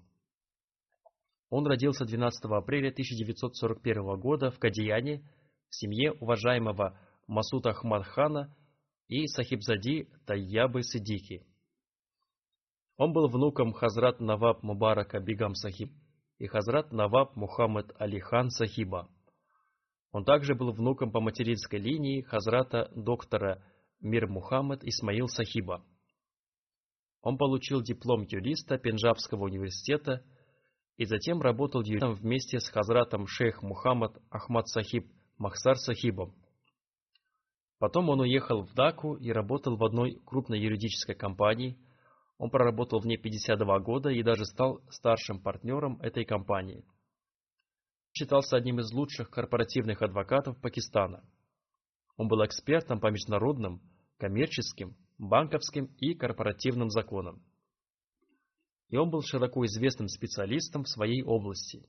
[1.50, 5.22] Он родился 12 апреля 1941 года в Кадияне
[5.70, 8.54] в семье уважаемого Масуд Ахмад Хана
[9.08, 11.46] и Сахибзади Тайябы Сидики.
[12.96, 15.90] Он был внуком Хазрат Наваб Мубарака Бигам Сахиб
[16.38, 19.08] и Хазрат Наваб Мухаммад Алихан Сахиба.
[20.12, 23.62] Он также был внуком по материнской линии Хазрата доктора
[24.00, 25.84] Мир Мухаммад Исмаил Сахиба.
[27.22, 30.24] Он получил диплом юриста Пенджабского университета
[30.98, 36.34] и затем работал юристом вместе с Хазратом шейх Мухаммад Ахмад Сахиб Махсар Сахибом.
[37.78, 41.78] Потом он уехал в Даку и работал в одной крупной юридической компании–
[42.38, 46.84] он проработал в ней 52 года и даже стал старшим партнером этой компании.
[48.12, 51.22] Считался одним из лучших корпоративных адвокатов Пакистана.
[52.16, 53.82] Он был экспертом по международным,
[54.18, 57.42] коммерческим, банковским и корпоративным законам.
[58.88, 61.86] И он был широко известным специалистом в своей области.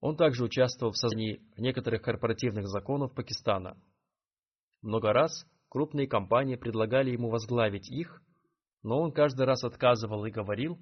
[0.00, 3.76] Он также участвовал в создании некоторых корпоративных законов Пакистана.
[4.82, 8.20] Много раз крупные компании предлагали ему возглавить их–
[8.84, 10.78] но он каждый раз отказывал и говорил,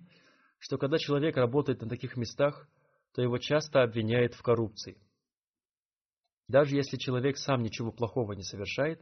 [0.58, 2.68] что когда человек работает на таких местах,
[3.14, 5.00] то его часто обвиняют в коррупции.
[6.48, 9.00] Даже если человек сам ничего плохого не совершает,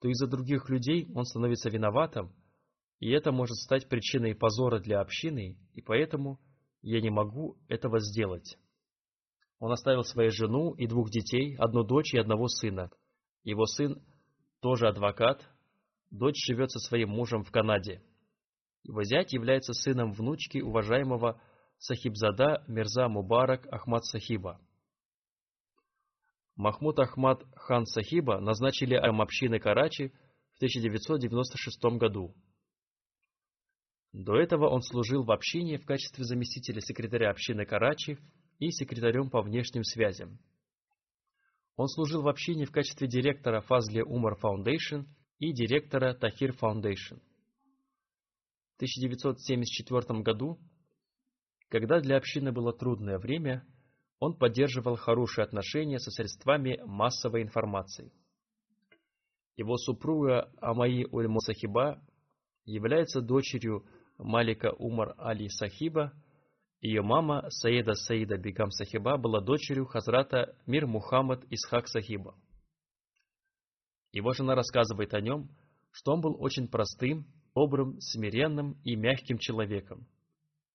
[0.00, 2.34] то из-за других людей он становится виноватым,
[2.98, 6.40] и это может стать причиной позора для общины, и поэтому
[6.82, 8.56] я не могу этого сделать.
[9.58, 12.90] Он оставил свою жену и двух детей, одну дочь и одного сына.
[13.42, 14.02] Его сын
[14.60, 15.46] тоже адвокат,
[16.10, 18.02] дочь живет со своим мужем в Канаде.
[18.82, 21.40] Его зять является сыном внучки уважаемого
[21.78, 24.60] Сахибзада Мирза Мубарак Ахмад Сахиба.
[26.54, 30.08] Махмуд Ахмад хан Сахиба назначили ам общины Карачи
[30.52, 32.34] в 1996 году.
[34.16, 38.16] До этого он служил в общине в качестве заместителя секретаря общины Карачи
[38.58, 40.38] и секретарем по внешним связям.
[41.76, 45.02] Он служил в общине в качестве директора Фазли Умар Foundation
[45.38, 47.16] и директора Тахир Foundation.
[48.76, 50.58] 1974 году,
[51.68, 53.66] когда для общины было трудное время,
[54.18, 58.10] он поддерживал хорошие отношения со средствами массовой информации.
[59.56, 62.02] Его супруга Амаи Ульму Сахиба
[62.64, 63.86] является дочерью
[64.18, 66.12] Малика Умар Али Сахиба,
[66.80, 72.34] ее мама Саида Саида Бигам Сахиба была дочерью Хазрата Мир Мухаммад Исхак Сахиба.
[74.12, 75.50] Его жена рассказывает о нем,
[75.90, 80.06] что он был очень простым, добрым, смиренным и мягким человеком.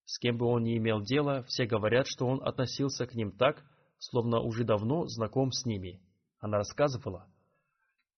[0.06, 3.64] С кем бы он ни имел дело, все говорят, что он относился к ним так,
[4.00, 6.02] словно уже давно знаком с ними.
[6.40, 7.28] Она рассказывала,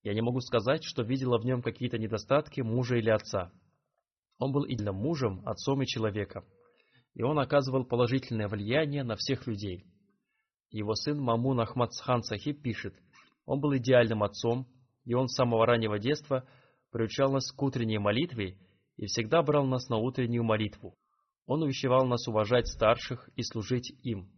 [0.02, 3.52] «Я не могу сказать, что видела в нем какие-то недостатки мужа или отца.
[4.38, 6.46] Он был идеальным мужем, отцом и человеком,
[7.14, 9.86] и он оказывал положительное влияние на всех людей.
[10.70, 12.96] Его сын Мамун Ахмадхан Сахиб пишет,
[13.46, 14.68] он был идеальным отцом,
[15.06, 16.48] и он с самого раннего детства–
[16.94, 18.56] приучал нас к утренней молитве
[18.98, 20.96] и всегда брал нас на утреннюю молитву.
[21.48, 24.32] Он увещевал нас уважать старших и служить им.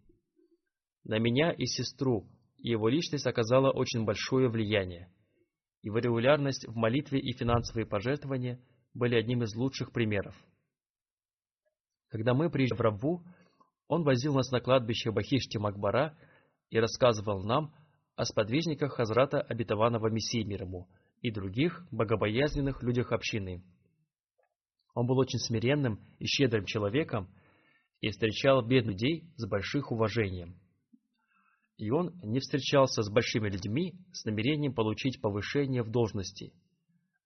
[1.03, 2.27] На меня и сестру
[2.57, 5.11] его личность оказала очень большое влияние.
[5.81, 8.59] Его регулярность в молитве и финансовые пожертвования
[8.95, 10.35] были одним из лучших примеров.
[12.07, 13.23] Когда мы приезжали в Рабву,
[13.87, 16.17] он возил нас на кладбище Бахишти Макбара
[16.69, 17.75] и рассказывал нам
[18.15, 20.65] о сподвижниках Хазрата Обетованного Мессии мир
[21.21, 23.63] и других богобоязненных людях общины.
[24.93, 27.29] Он был очень смиренным и щедрым человеком
[27.99, 30.55] и встречал бедных людей с большим уважением.
[31.77, 36.53] И он не встречался с большими людьми с намерением получить повышение в должности,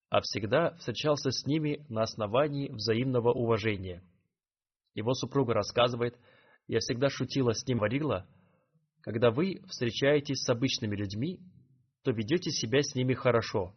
[0.09, 4.03] а всегда встречался с ними на основании взаимного уважения.
[4.95, 6.17] Его супруга рассказывает,
[6.67, 8.27] я всегда шутила с ним, говорила,
[9.01, 11.39] когда вы встречаетесь с обычными людьми,
[12.03, 13.73] то ведете себя с ними хорошо,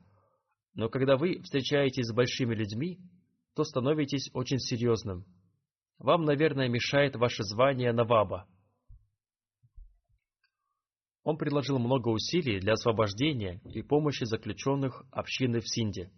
[0.75, 2.99] но когда вы встречаетесь с большими людьми,
[3.55, 5.27] то становитесь очень серьезным.
[5.99, 8.49] Вам, наверное, мешает ваше звание Наваба.
[11.25, 16.11] Он предложил много усилий для освобождения и помощи заключенных общины в Синде.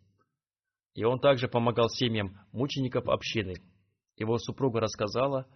[0.95, 3.55] И он также помогал семьям мучеников общины.
[4.17, 5.47] Его супруга рассказала,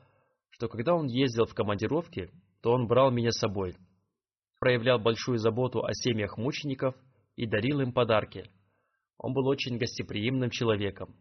[0.51, 2.31] что когда он ездил в командировки,
[2.61, 3.77] то он брал меня с собой,
[4.59, 6.97] проявлял большую заботу о семьях мучеников
[7.37, 8.51] и дарил им подарки.
[9.17, 11.15] Он был очень гостеприимным человеком.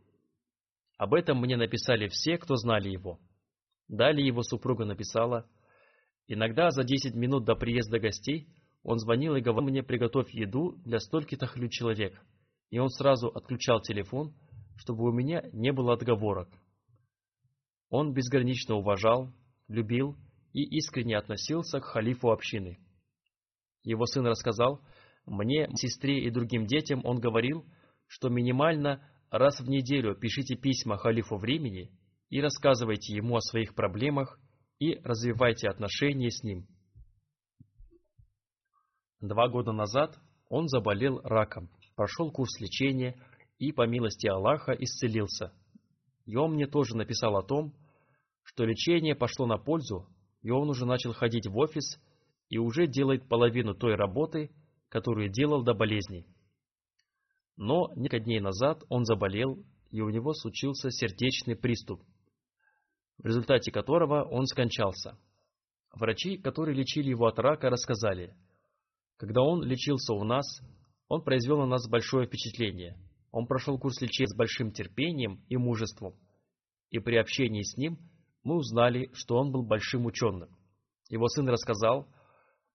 [0.98, 3.20] Об этом мне написали все, кто знали его.
[3.88, 5.48] Далее его супруга написала,
[6.28, 8.48] «Иногда за 10 минут до приезда гостей
[8.82, 12.20] он звонил и говорил мне, приготовь еду для стольких-то человек,
[12.70, 14.34] и он сразу отключал телефон,
[14.78, 16.50] чтобы у меня не было отговорок.
[17.90, 19.34] Он безгранично уважал,
[19.68, 20.16] любил
[20.54, 22.78] и искренне относился к халифу общины.
[23.84, 24.82] Его сын рассказал,
[25.26, 27.66] мне, сестре и другим детям он говорил,
[28.08, 31.92] что минимально раз в неделю пишите письма халифу времени
[32.30, 34.40] и рассказывайте ему о своих проблемах
[34.80, 36.68] и развивайте отношения с ним.
[39.20, 40.18] Два года назад
[40.50, 43.20] он заболел раком, прошел курс лечения
[43.58, 45.52] и, по милости Аллаха, исцелился.
[46.26, 47.74] И он мне тоже написал о том,
[48.44, 50.08] что лечение пошло на пользу,
[50.44, 52.00] и он уже начал ходить в офис
[52.50, 54.52] и уже делает половину той работы,
[54.90, 56.26] которую делал до болезни.
[57.58, 62.04] Но несколько дней назад он заболел, и у него случился сердечный приступ,
[63.18, 65.18] в результате которого он скончался.
[65.92, 68.36] Врачи, которые лечили его от рака, рассказали,
[69.18, 70.62] когда он лечился у нас,
[71.08, 72.98] он произвел на нас большое впечатление.
[73.32, 76.16] Он прошел курс лечения с большим терпением и мужеством,
[76.90, 77.98] и при общении с ним
[78.44, 80.50] мы узнали, что он был большим ученым.
[81.10, 82.08] Его сын рассказал,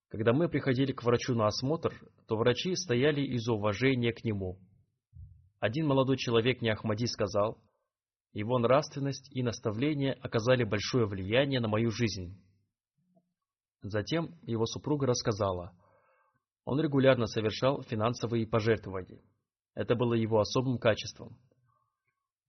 [0.08, 1.94] когда мы приходили к врачу на осмотр,
[2.26, 4.58] то врачи стояли из уважения к нему–
[5.62, 7.56] один молодой человек Неахмади сказал,
[8.32, 12.36] его нравственность и наставления оказали большое влияние на мою жизнь.
[13.80, 15.72] Затем его супруга рассказала,
[16.64, 19.22] он регулярно совершал финансовые пожертвования.
[19.74, 21.38] Это было его особым качеством.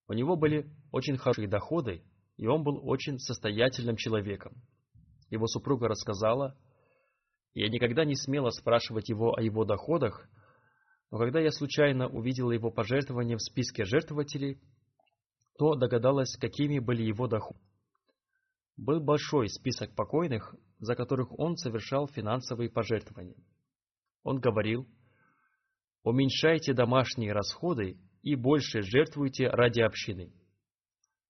[0.07, 2.03] У него были очень хорошие доходы,
[2.37, 4.53] и он был очень состоятельным человеком.
[5.29, 6.57] Его супруга рассказала,
[7.53, 10.27] я никогда не смела спрашивать его о его доходах,
[11.11, 14.59] но когда я случайно увидела его пожертвования в списке жертвователей,
[15.57, 17.59] то догадалась, какими были его доходы.
[18.75, 23.37] Был большой список покойных, за которых он совершал финансовые пожертвования.
[24.23, 24.87] Он говорил,
[26.03, 30.33] уменьшайте домашние расходы и больше жертвуйте ради общины.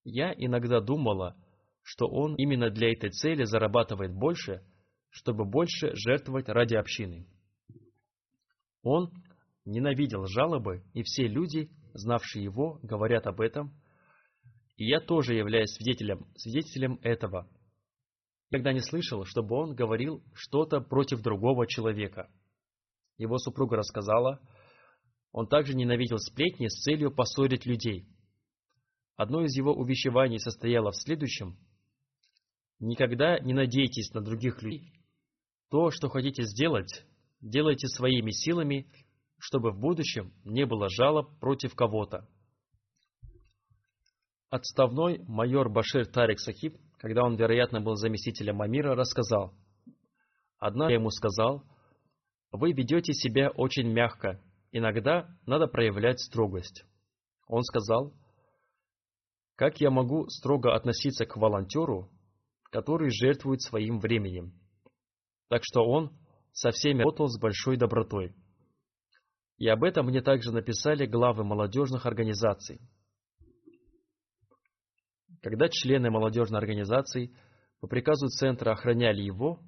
[0.04, 1.36] Я иногда думала,
[1.82, 4.64] что он именно для этой цели зарабатывает больше,
[5.10, 7.28] чтобы больше жертвовать ради общины.
[8.84, 9.12] Он
[9.66, 13.74] ненавидел жалобы, и все люди, знавшие его, говорят об этом,
[14.76, 17.48] и я тоже являюсь свидетелем, свидетелем этого.
[18.50, 22.30] Никогда не слышал, чтобы он говорил что-то против другого человека.
[23.18, 24.40] Его супруга рассказала,
[25.32, 28.08] он также ненавидел сплетни с целью поссорить людей.
[29.16, 31.58] Одно из его увещеваний состояло в следующем.
[32.80, 34.94] Никогда не надейтесь на других людей.
[35.70, 37.06] То, что хотите сделать,
[37.42, 38.88] делайте своими силами
[39.44, 42.26] чтобы в будущем не было жалоб против кого-то.
[44.50, 49.54] Отставной майор Башир Тарик Сахиб, когда он, вероятно, был заместителем Амира, рассказал.
[50.60, 51.66] Одна ему сказал,
[52.54, 54.40] «Вы ведете себя очень мягко,
[54.72, 56.86] иногда надо проявлять строгость».
[57.48, 58.14] Он сказал,
[59.56, 62.12] «Как я могу строго относиться к волонтеру,
[62.70, 64.54] который жертвует своим временем?»
[65.50, 66.16] Так что он
[66.52, 68.36] со всеми работал с большой добротой.
[69.58, 72.80] И об этом мне также написали главы молодежных организаций.
[75.42, 77.36] Когда члены молодежной организации
[77.80, 79.60] по приказу Центра охраняли его,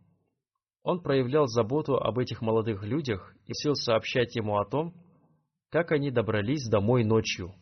[0.86, 4.94] он проявлял заботу об этих молодых людях и сел сообщать ему о том,
[5.70, 7.54] как они добрались домой ночью.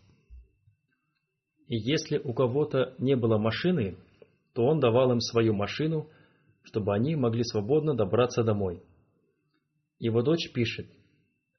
[1.68, 3.98] И если у кого-то не было машины,
[4.54, 6.10] то он давал им свою машину,
[6.62, 8.84] чтобы они могли свободно добраться домой.
[9.98, 10.88] Его дочь пишет–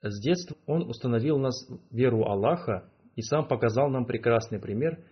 [0.05, 5.03] с детства он установил нас веру Аллаха и сам показал нам прекрасный пример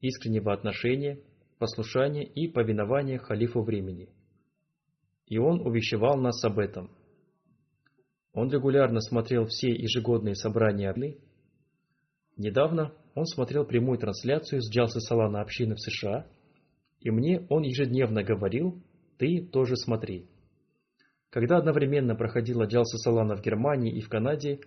[0.00, 1.18] искреннего отношения,
[1.58, 4.08] послушания и повинования халифу времени.
[5.26, 6.90] И он увещевал нас об этом.
[8.32, 11.18] Он регулярно смотрел все ежегодные собрания Адли.
[12.36, 16.26] Недавно он смотрел прямую трансляцию с Джалсы Салана общины в США,
[17.00, 18.82] и мне он ежедневно говорил,
[19.18, 20.28] ты тоже смотри.
[21.30, 24.60] Когда одновременно проходила Джалса Салана в Германии и в Канаде,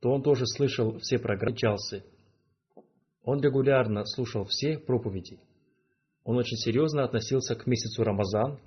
[0.00, 2.04] то он тоже слышал все программы Джалсы.
[3.22, 5.40] Он регулярно слушал все проповеди.
[6.22, 8.60] Он очень серьезно относился к месяцу Рамазан,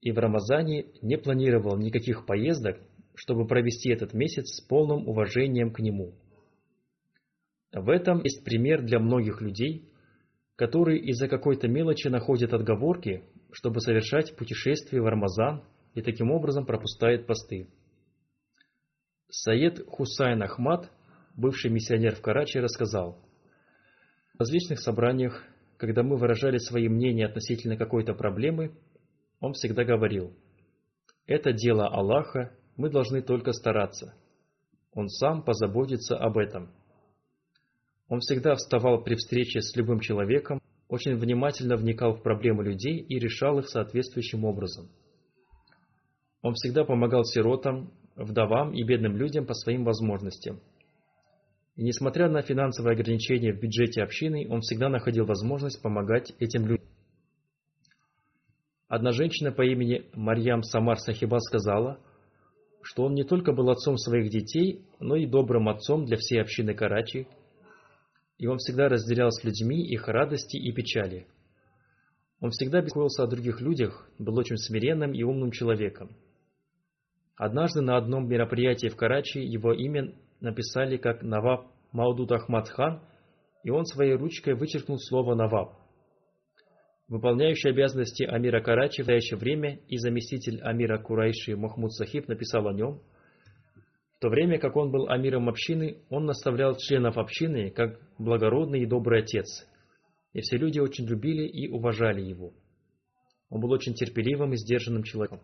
[0.00, 2.78] и в Рамазане не планировал никаких поездок,
[3.14, 6.14] чтобы провести этот месяц с полным уважением к нему.
[7.72, 9.88] В этом есть пример для многих людей,
[10.56, 17.26] которые из-за какой-то мелочи находят отговорки, чтобы совершать путешествие в Рамазан и таким образом пропускают
[17.26, 17.68] посты.
[19.28, 20.90] Саед Хусайн Ахмад,
[21.34, 23.18] бывший миссионер в Карачи, рассказал,
[24.34, 25.42] в различных собраниях,
[25.78, 28.72] когда мы выражали свои мнения относительно какой-то проблемы,
[29.40, 30.32] он всегда говорил,
[31.26, 34.14] «Это дело Аллаха, мы должны только стараться.
[34.92, 36.70] Он сам позаботится об этом».
[38.08, 43.18] Он всегда вставал при встрече с любым человеком, очень внимательно вникал в проблемы людей и
[43.18, 44.88] решал их соответствующим образом.
[46.42, 50.60] Он всегда помогал сиротам, вдовам и бедным людям по своим возможностям.
[51.74, 56.86] И несмотря на финансовые ограничения в бюджете общины, он всегда находил возможность помогать этим людям.
[58.88, 61.98] Одна женщина по имени Марьям Самар Сахиба сказала,
[62.82, 66.72] что он не только был отцом своих детей, но и добрым отцом для всей общины
[66.72, 67.26] Карачи,
[68.38, 71.26] и он всегда разделял с людьми их радости и печали.
[72.40, 76.16] Он всегда беспокоился о других людях, был очень смиренным и умным человеком.
[77.34, 83.02] Однажды на одном мероприятии в Карачи его имя написали как Наваб Маудуд Ахмад хан,
[83.64, 85.85] и он своей ручкой вычеркнул слово Наваб.
[87.08, 92.72] Выполняющий обязанности Амира Карачи в настоящее время и заместитель Амира Курайши Махмуд Сахиб написал о
[92.72, 93.00] нем.
[94.16, 98.86] В то время как он был Амиром общины, он наставлял членов общины как благородный и
[98.86, 99.68] добрый отец,
[100.32, 102.52] и все люди очень любили и уважали его.
[103.50, 105.40] Он был очень терпеливым и сдержанным человеком.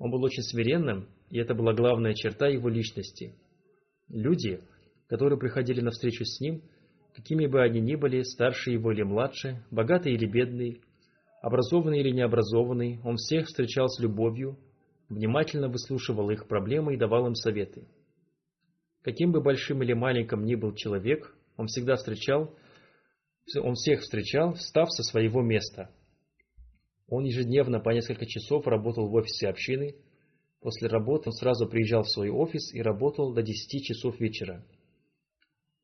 [0.00, 3.36] Он был очень смиренным, и это была главная черта его личности.
[4.08, 4.60] Люди,
[5.06, 6.62] которые приходили на встречу с ним,
[7.14, 10.80] какими бы они ни были, старше его или младше, богатые или бедные,
[11.42, 14.58] образованные или необразованные, он всех встречал с любовью,
[15.08, 17.86] внимательно выслушивал их проблемы и давал им советы.
[19.02, 22.54] Каким бы большим или маленьким ни был человек, он всегда встречал,
[23.60, 25.90] он всех встречал, встав со своего места–
[27.08, 29.94] он ежедневно по несколько часов работал в офисе общины.
[30.60, 34.64] После работы он сразу приезжал в свой офис и работал до 10 часов вечера.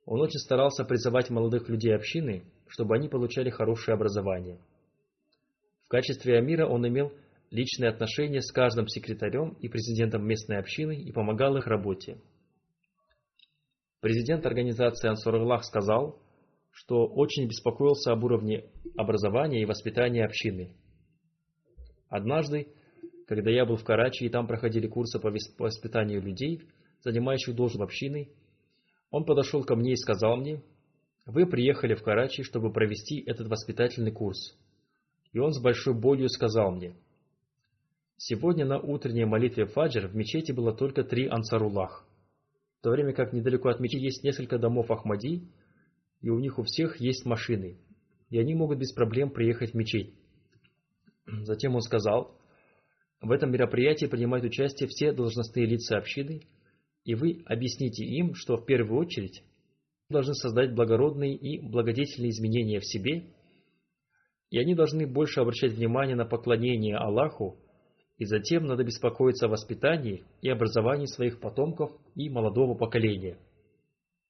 [0.04, 4.58] Он очень старался призывать молодых людей общины, чтобы они получали хорошее образование.
[5.84, 7.12] В качестве амира он имел
[7.50, 12.18] личные отношения с каждым секретарем и президентом местной общины и помогал их работе.
[14.00, 16.18] Президент организации Ансур сказал,
[16.70, 18.64] что очень беспокоился об уровне
[18.96, 20.74] образования и воспитания общины–
[22.10, 22.66] Однажды,
[23.28, 26.60] когда я был в Карачи, и там проходили курсы по воспитанию людей,
[27.02, 28.28] занимающих должность общины,
[29.10, 30.62] он подошел ко мне и сказал мне,
[31.26, 34.56] «Вы приехали в Карачи, чтобы провести этот воспитательный курс».
[35.32, 36.94] И он с большой болью сказал мне,
[38.16, 42.06] «Сегодня на утренней молитве Фаджр в мечети было только три ансаруллах,
[42.78, 45.48] в то время как недалеко от мечети есть несколько домов Ахмади,
[46.20, 47.78] и у них у всех есть машины,
[48.28, 50.14] и они могут без проблем приехать в мечеть.
[51.26, 52.36] Затем он сказал,
[53.20, 56.42] в этом мероприятии принимают участие все должностные лица общины,
[57.04, 59.42] и вы объясните им, что в первую очередь
[60.08, 63.24] должны создать благородные и благодетельные изменения в себе,
[64.50, 67.58] и они должны больше обращать внимание на поклонение Аллаху,
[68.18, 73.38] и затем надо беспокоиться о воспитании и образовании своих потомков и молодого поколения.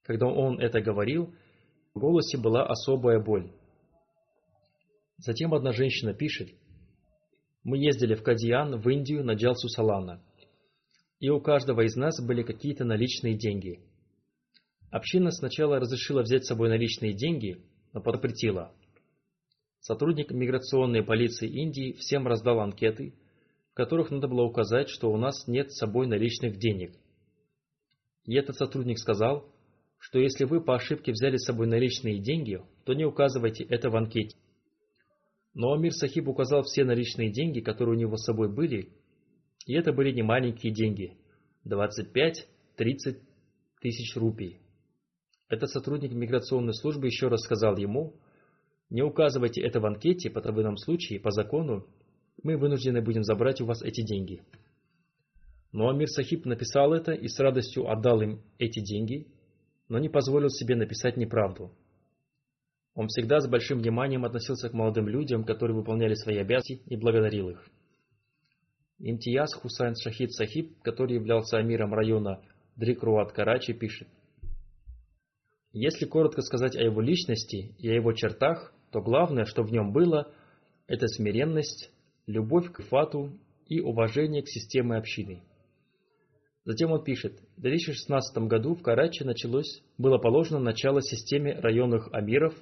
[0.02, 1.34] Когда он это говорил,
[1.94, 3.50] в голосе была особая боль.
[5.16, 6.50] Затем одна женщина пишет,
[7.62, 10.22] мы ездили в Кадьян, в Индию, на Джалсу Салана.
[11.20, 13.80] И у каждого из нас были какие-то наличные деньги.
[14.90, 17.62] Община сначала разрешила взять с собой наличные деньги,
[17.92, 18.74] но подпретила.
[19.80, 23.14] Сотрудник миграционной полиции Индии всем раздал анкеты,
[23.70, 26.96] в которых надо было указать, что у нас нет с собой наличных денег.
[28.24, 29.46] И этот сотрудник сказал,
[29.98, 33.96] что если вы по ошибке взяли с собой наличные деньги, то не указывайте это в
[33.96, 34.36] анкете.
[35.52, 38.94] Но Амир Сахиб указал все наличные деньги, которые у него с собой были,
[39.66, 41.16] и это были не маленькие деньги–
[41.66, 42.44] 25-30
[43.80, 44.61] тысяч рупий.
[45.48, 48.14] Этот сотрудник миграционной службы еще раз сказал ему,
[48.88, 51.86] не указывайте это в анкете, по в случае, по закону,
[52.42, 54.42] мы вынуждены будем забрать у вас эти деньги.
[55.72, 59.28] Но Амир Сахиб написал это и с радостью отдал им эти деньги,
[59.88, 61.72] но не позволил себе написать неправду.
[62.94, 67.50] Он всегда с большим вниманием относился к молодым людям, которые выполняли свои обязанности, и благодарил
[67.50, 67.64] их.
[69.03, 72.42] Имтияз Хусайн Шахид Сахиб, который являлся амиром района
[72.76, 74.09] Дрикруат Карачи, пишет.
[75.72, 79.92] Если коротко сказать о его личности и о его чертах, то главное, что в нем
[79.92, 80.30] было,
[80.86, 81.90] это смиренность,
[82.26, 83.32] любовь к фату
[83.66, 85.42] и уважение к системе общины.
[86.64, 92.55] Затем он пишет, в 2016 году в Карачи началось, было положено начало системе районных амиров,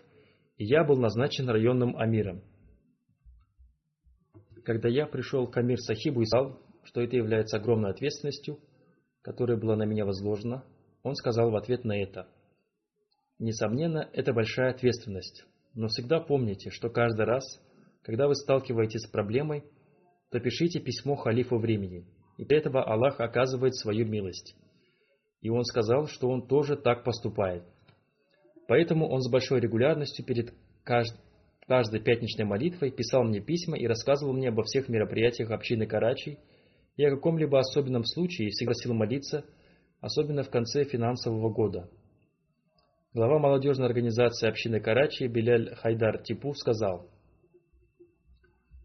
[0.57, 2.43] и я был назначен районным амиром.
[4.68, 8.58] Когда я пришел к Амир Сахибу и сказал, что это является огромной ответственностью,
[9.22, 10.62] которая была на меня возложена,
[11.02, 12.28] он сказал в ответ на это.
[13.38, 17.44] Несомненно, это большая ответственность, но всегда помните, что каждый раз,
[18.02, 19.64] когда вы сталкиваетесь с проблемой,
[20.30, 22.06] то пишите письмо халифу времени,
[22.36, 24.54] и для этого Аллах оказывает свою милость.
[25.40, 27.64] И он сказал, что он тоже так поступает.
[28.66, 30.52] Поэтому он с большой регулярностью перед
[30.84, 31.22] каждым
[31.68, 36.38] каждой пятничной молитвой писал мне письма и рассказывал мне обо всех мероприятиях общины Карачи
[36.96, 39.44] и о каком-либо особенном случае всегда просил молиться,
[40.00, 41.90] особенно в конце финансового года.
[43.12, 47.10] Глава молодежной организации общины Карачи Беляль Хайдар Типу сказал,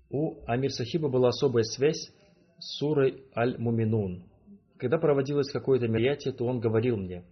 [0.09, 2.11] у Амир Сахиба была особая связь
[2.59, 4.25] с сурой Аль-Муминун.
[4.77, 7.23] Когда проводилось какое-то мероприятие, то он говорил мне,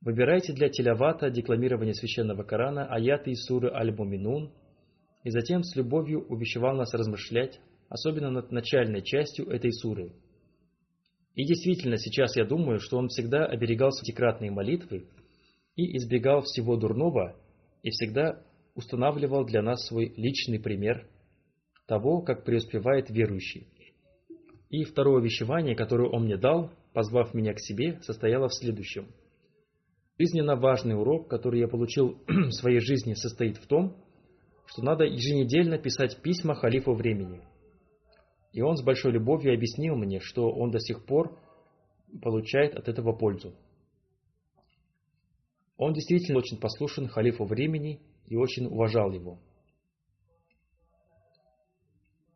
[0.00, 4.52] выбирайте для телявата декламирование священного Корана аяты из суры Аль-Муминун
[5.24, 10.12] и затем с любовью увещевал нас размышлять, особенно над начальной частью этой суры.
[11.34, 15.06] И действительно, сейчас я думаю, что он всегда оберегал декратные молитвы
[15.76, 17.36] и избегал всего дурного,
[17.82, 18.42] и всегда
[18.74, 21.06] устанавливал для нас свой личный пример
[21.86, 23.66] того, как преуспевает верующий.
[24.70, 29.08] И второе увещевание, которое он мне дал, позвав меня к себе, состояло в следующем.
[30.20, 33.96] Жизненно важный урок, который я получил в своей жизни, состоит в том,
[34.66, 37.40] что надо еженедельно писать письма халифу времени.
[38.52, 41.38] И он с большой любовью объяснил мне, что он до сих пор
[42.20, 43.54] получает от этого пользу.
[45.78, 49.38] Он действительно очень послушен халифу времени и очень уважал его.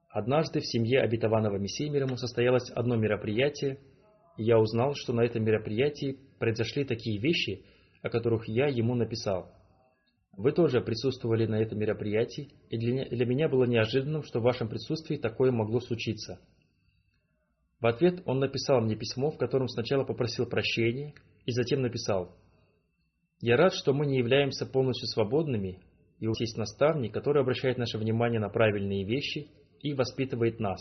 [0.08, 3.78] Однажды в семье обетованного Мессии мир ему состоялось одно мероприятие,
[4.38, 7.62] и я узнал, что на этом мероприятии произошли такие вещи,
[8.04, 9.50] о которых я ему написал–
[10.36, 15.16] вы тоже присутствовали на этом мероприятии, и для меня было неожиданным, что в вашем присутствии
[15.16, 16.40] такое могло случиться.
[17.80, 21.14] В ответ он написал мне письмо, в котором сначала попросил прощения,
[21.46, 22.34] и затем написал
[23.40, 25.80] «Я рад, что мы не являемся полностью свободными,
[26.18, 29.48] и у нас есть наставник, который обращает наше внимание на правильные вещи
[29.82, 30.80] и воспитывает нас».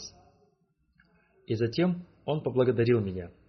[1.46, 3.32] И затем он поблагодарил меня–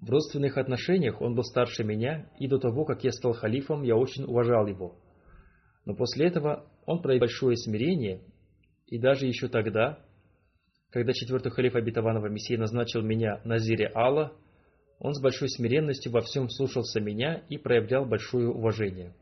[0.00, 3.96] в родственных отношениях он был старше меня, и до того, как я стал халифом, я
[3.96, 4.98] очень уважал его.
[5.86, 8.20] Но после этого он проявил большое смирение,
[8.86, 9.98] и даже еще тогда,
[10.90, 14.32] когда четвертый халиф обетованного Мессии назначил меня Назире Алла,
[14.98, 19.14] он с большой смиренностью во всем слушался меня и проявлял большое уважение.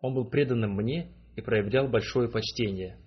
[0.00, 2.98] Он был преданным мне и проявлял большое почтение.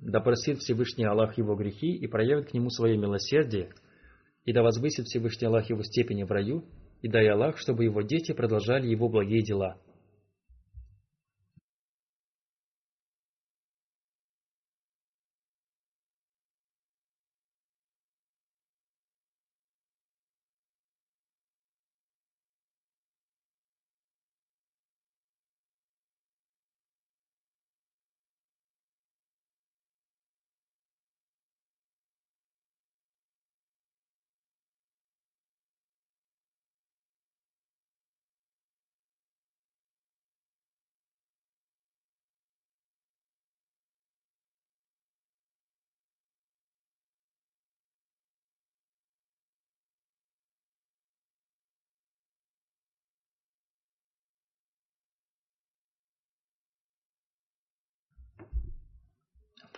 [0.00, 3.70] Да Всевышний Аллах его грехи и проявит к нему свое милосердие–
[4.44, 6.64] и да возвысит Всевышний Аллах его степени в раю,
[7.02, 9.78] и дай Аллах, чтобы его дети продолжали его благие дела.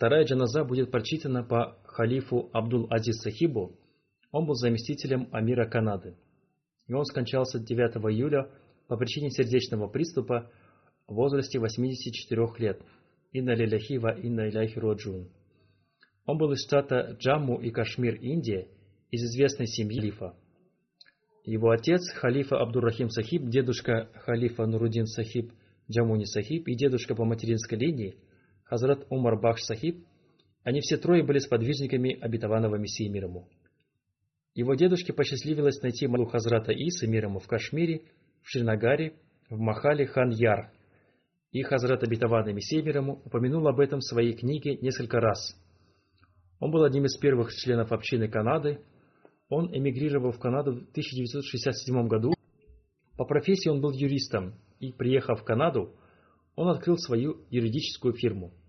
[0.03, 3.79] Вторая джаназа будет прочитана по халифу Абдул-Азиз Сахибу.
[4.33, 6.17] Он был заместителем Амира Канады.
[6.89, 8.51] И он скончался 9 июля
[8.89, 10.51] по причине сердечного приступа
[11.07, 12.83] в возрасте 84 лет.
[13.31, 15.31] Инна лиляхи ва инна иляхи роджун.
[16.27, 18.67] Он был из штата Джамму и Кашмир, Индия,
[19.13, 20.35] из известной семьи халифа.
[21.45, 25.53] Его отец, халифа Абдуррахим Сахиб, дедушка халифа Нурудин Сахиб
[25.89, 28.17] Джамуни Сахиб и дедушка по материнской линии–
[28.73, 30.03] Хазрат Умар Бахш Сахиб
[30.65, 33.29] Они все трое были сподвижниками обетованного Мессии мир.
[34.55, 38.01] Его дедушке посчастливилось найти Малу Хазрата Иса мир ему в Кашмире,
[38.41, 39.13] в Шринагаре,
[39.51, 40.73] в Махале Хан-Яр.
[41.51, 45.55] И Хазрат обетованный Мессия мир упомянул об этом в своей книге несколько раз.
[46.59, 48.81] Он был одним из первых членов общины Канады.
[49.51, 52.33] Он эмигрировал в Канаду в 1967 году.
[53.19, 55.95] По профессии он был юристом, и, приехав в Канаду,
[56.57, 58.55] он открыл свою юридическую фирму–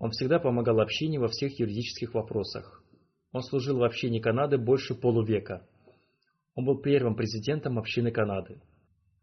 [0.00, 2.82] он всегда помогал общине во всех юридических вопросах.
[3.32, 5.68] Он служил в общине Канады больше полувека.
[6.54, 8.60] Он был первым президентом общины Канады,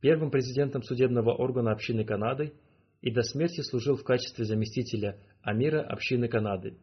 [0.01, 2.53] первым президентом судебного органа общины Канады
[3.01, 6.77] и до смерти служил в качестве заместителя Амира общины Канады.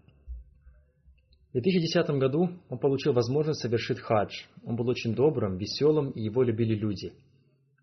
[1.50, 4.42] В 2010 году он получил возможность совершить хадж.
[4.64, 7.12] Он был очень добрым, веселым, и его любили люди.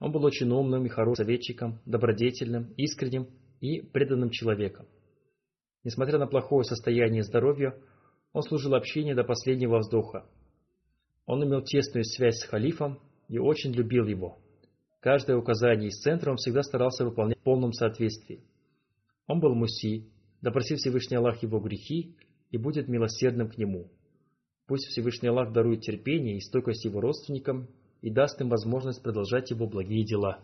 [0.02, 3.28] Он был очень умным и хорошим советчиком, добродетельным, искренним
[3.62, 4.88] и преданным человеком.
[5.84, 7.76] Несмотря на плохое состояние здоровья,
[8.34, 10.26] он служил общине до последнего вздоха.
[11.26, 14.40] Он имел тесную связь с халифом и очень любил его.
[15.00, 18.44] Каждое указание из центра он всегда старался выполнять в полном соответствии.
[19.28, 20.12] Он был муси,
[20.42, 22.16] да просил Всевышний Аллах его грехи
[22.52, 23.90] и будет милосердным к нему.
[24.68, 27.68] Пусть Всевышний Аллах дарует терпение и стойкость его родственникам
[28.02, 30.44] и даст им возможность продолжать его благие дела.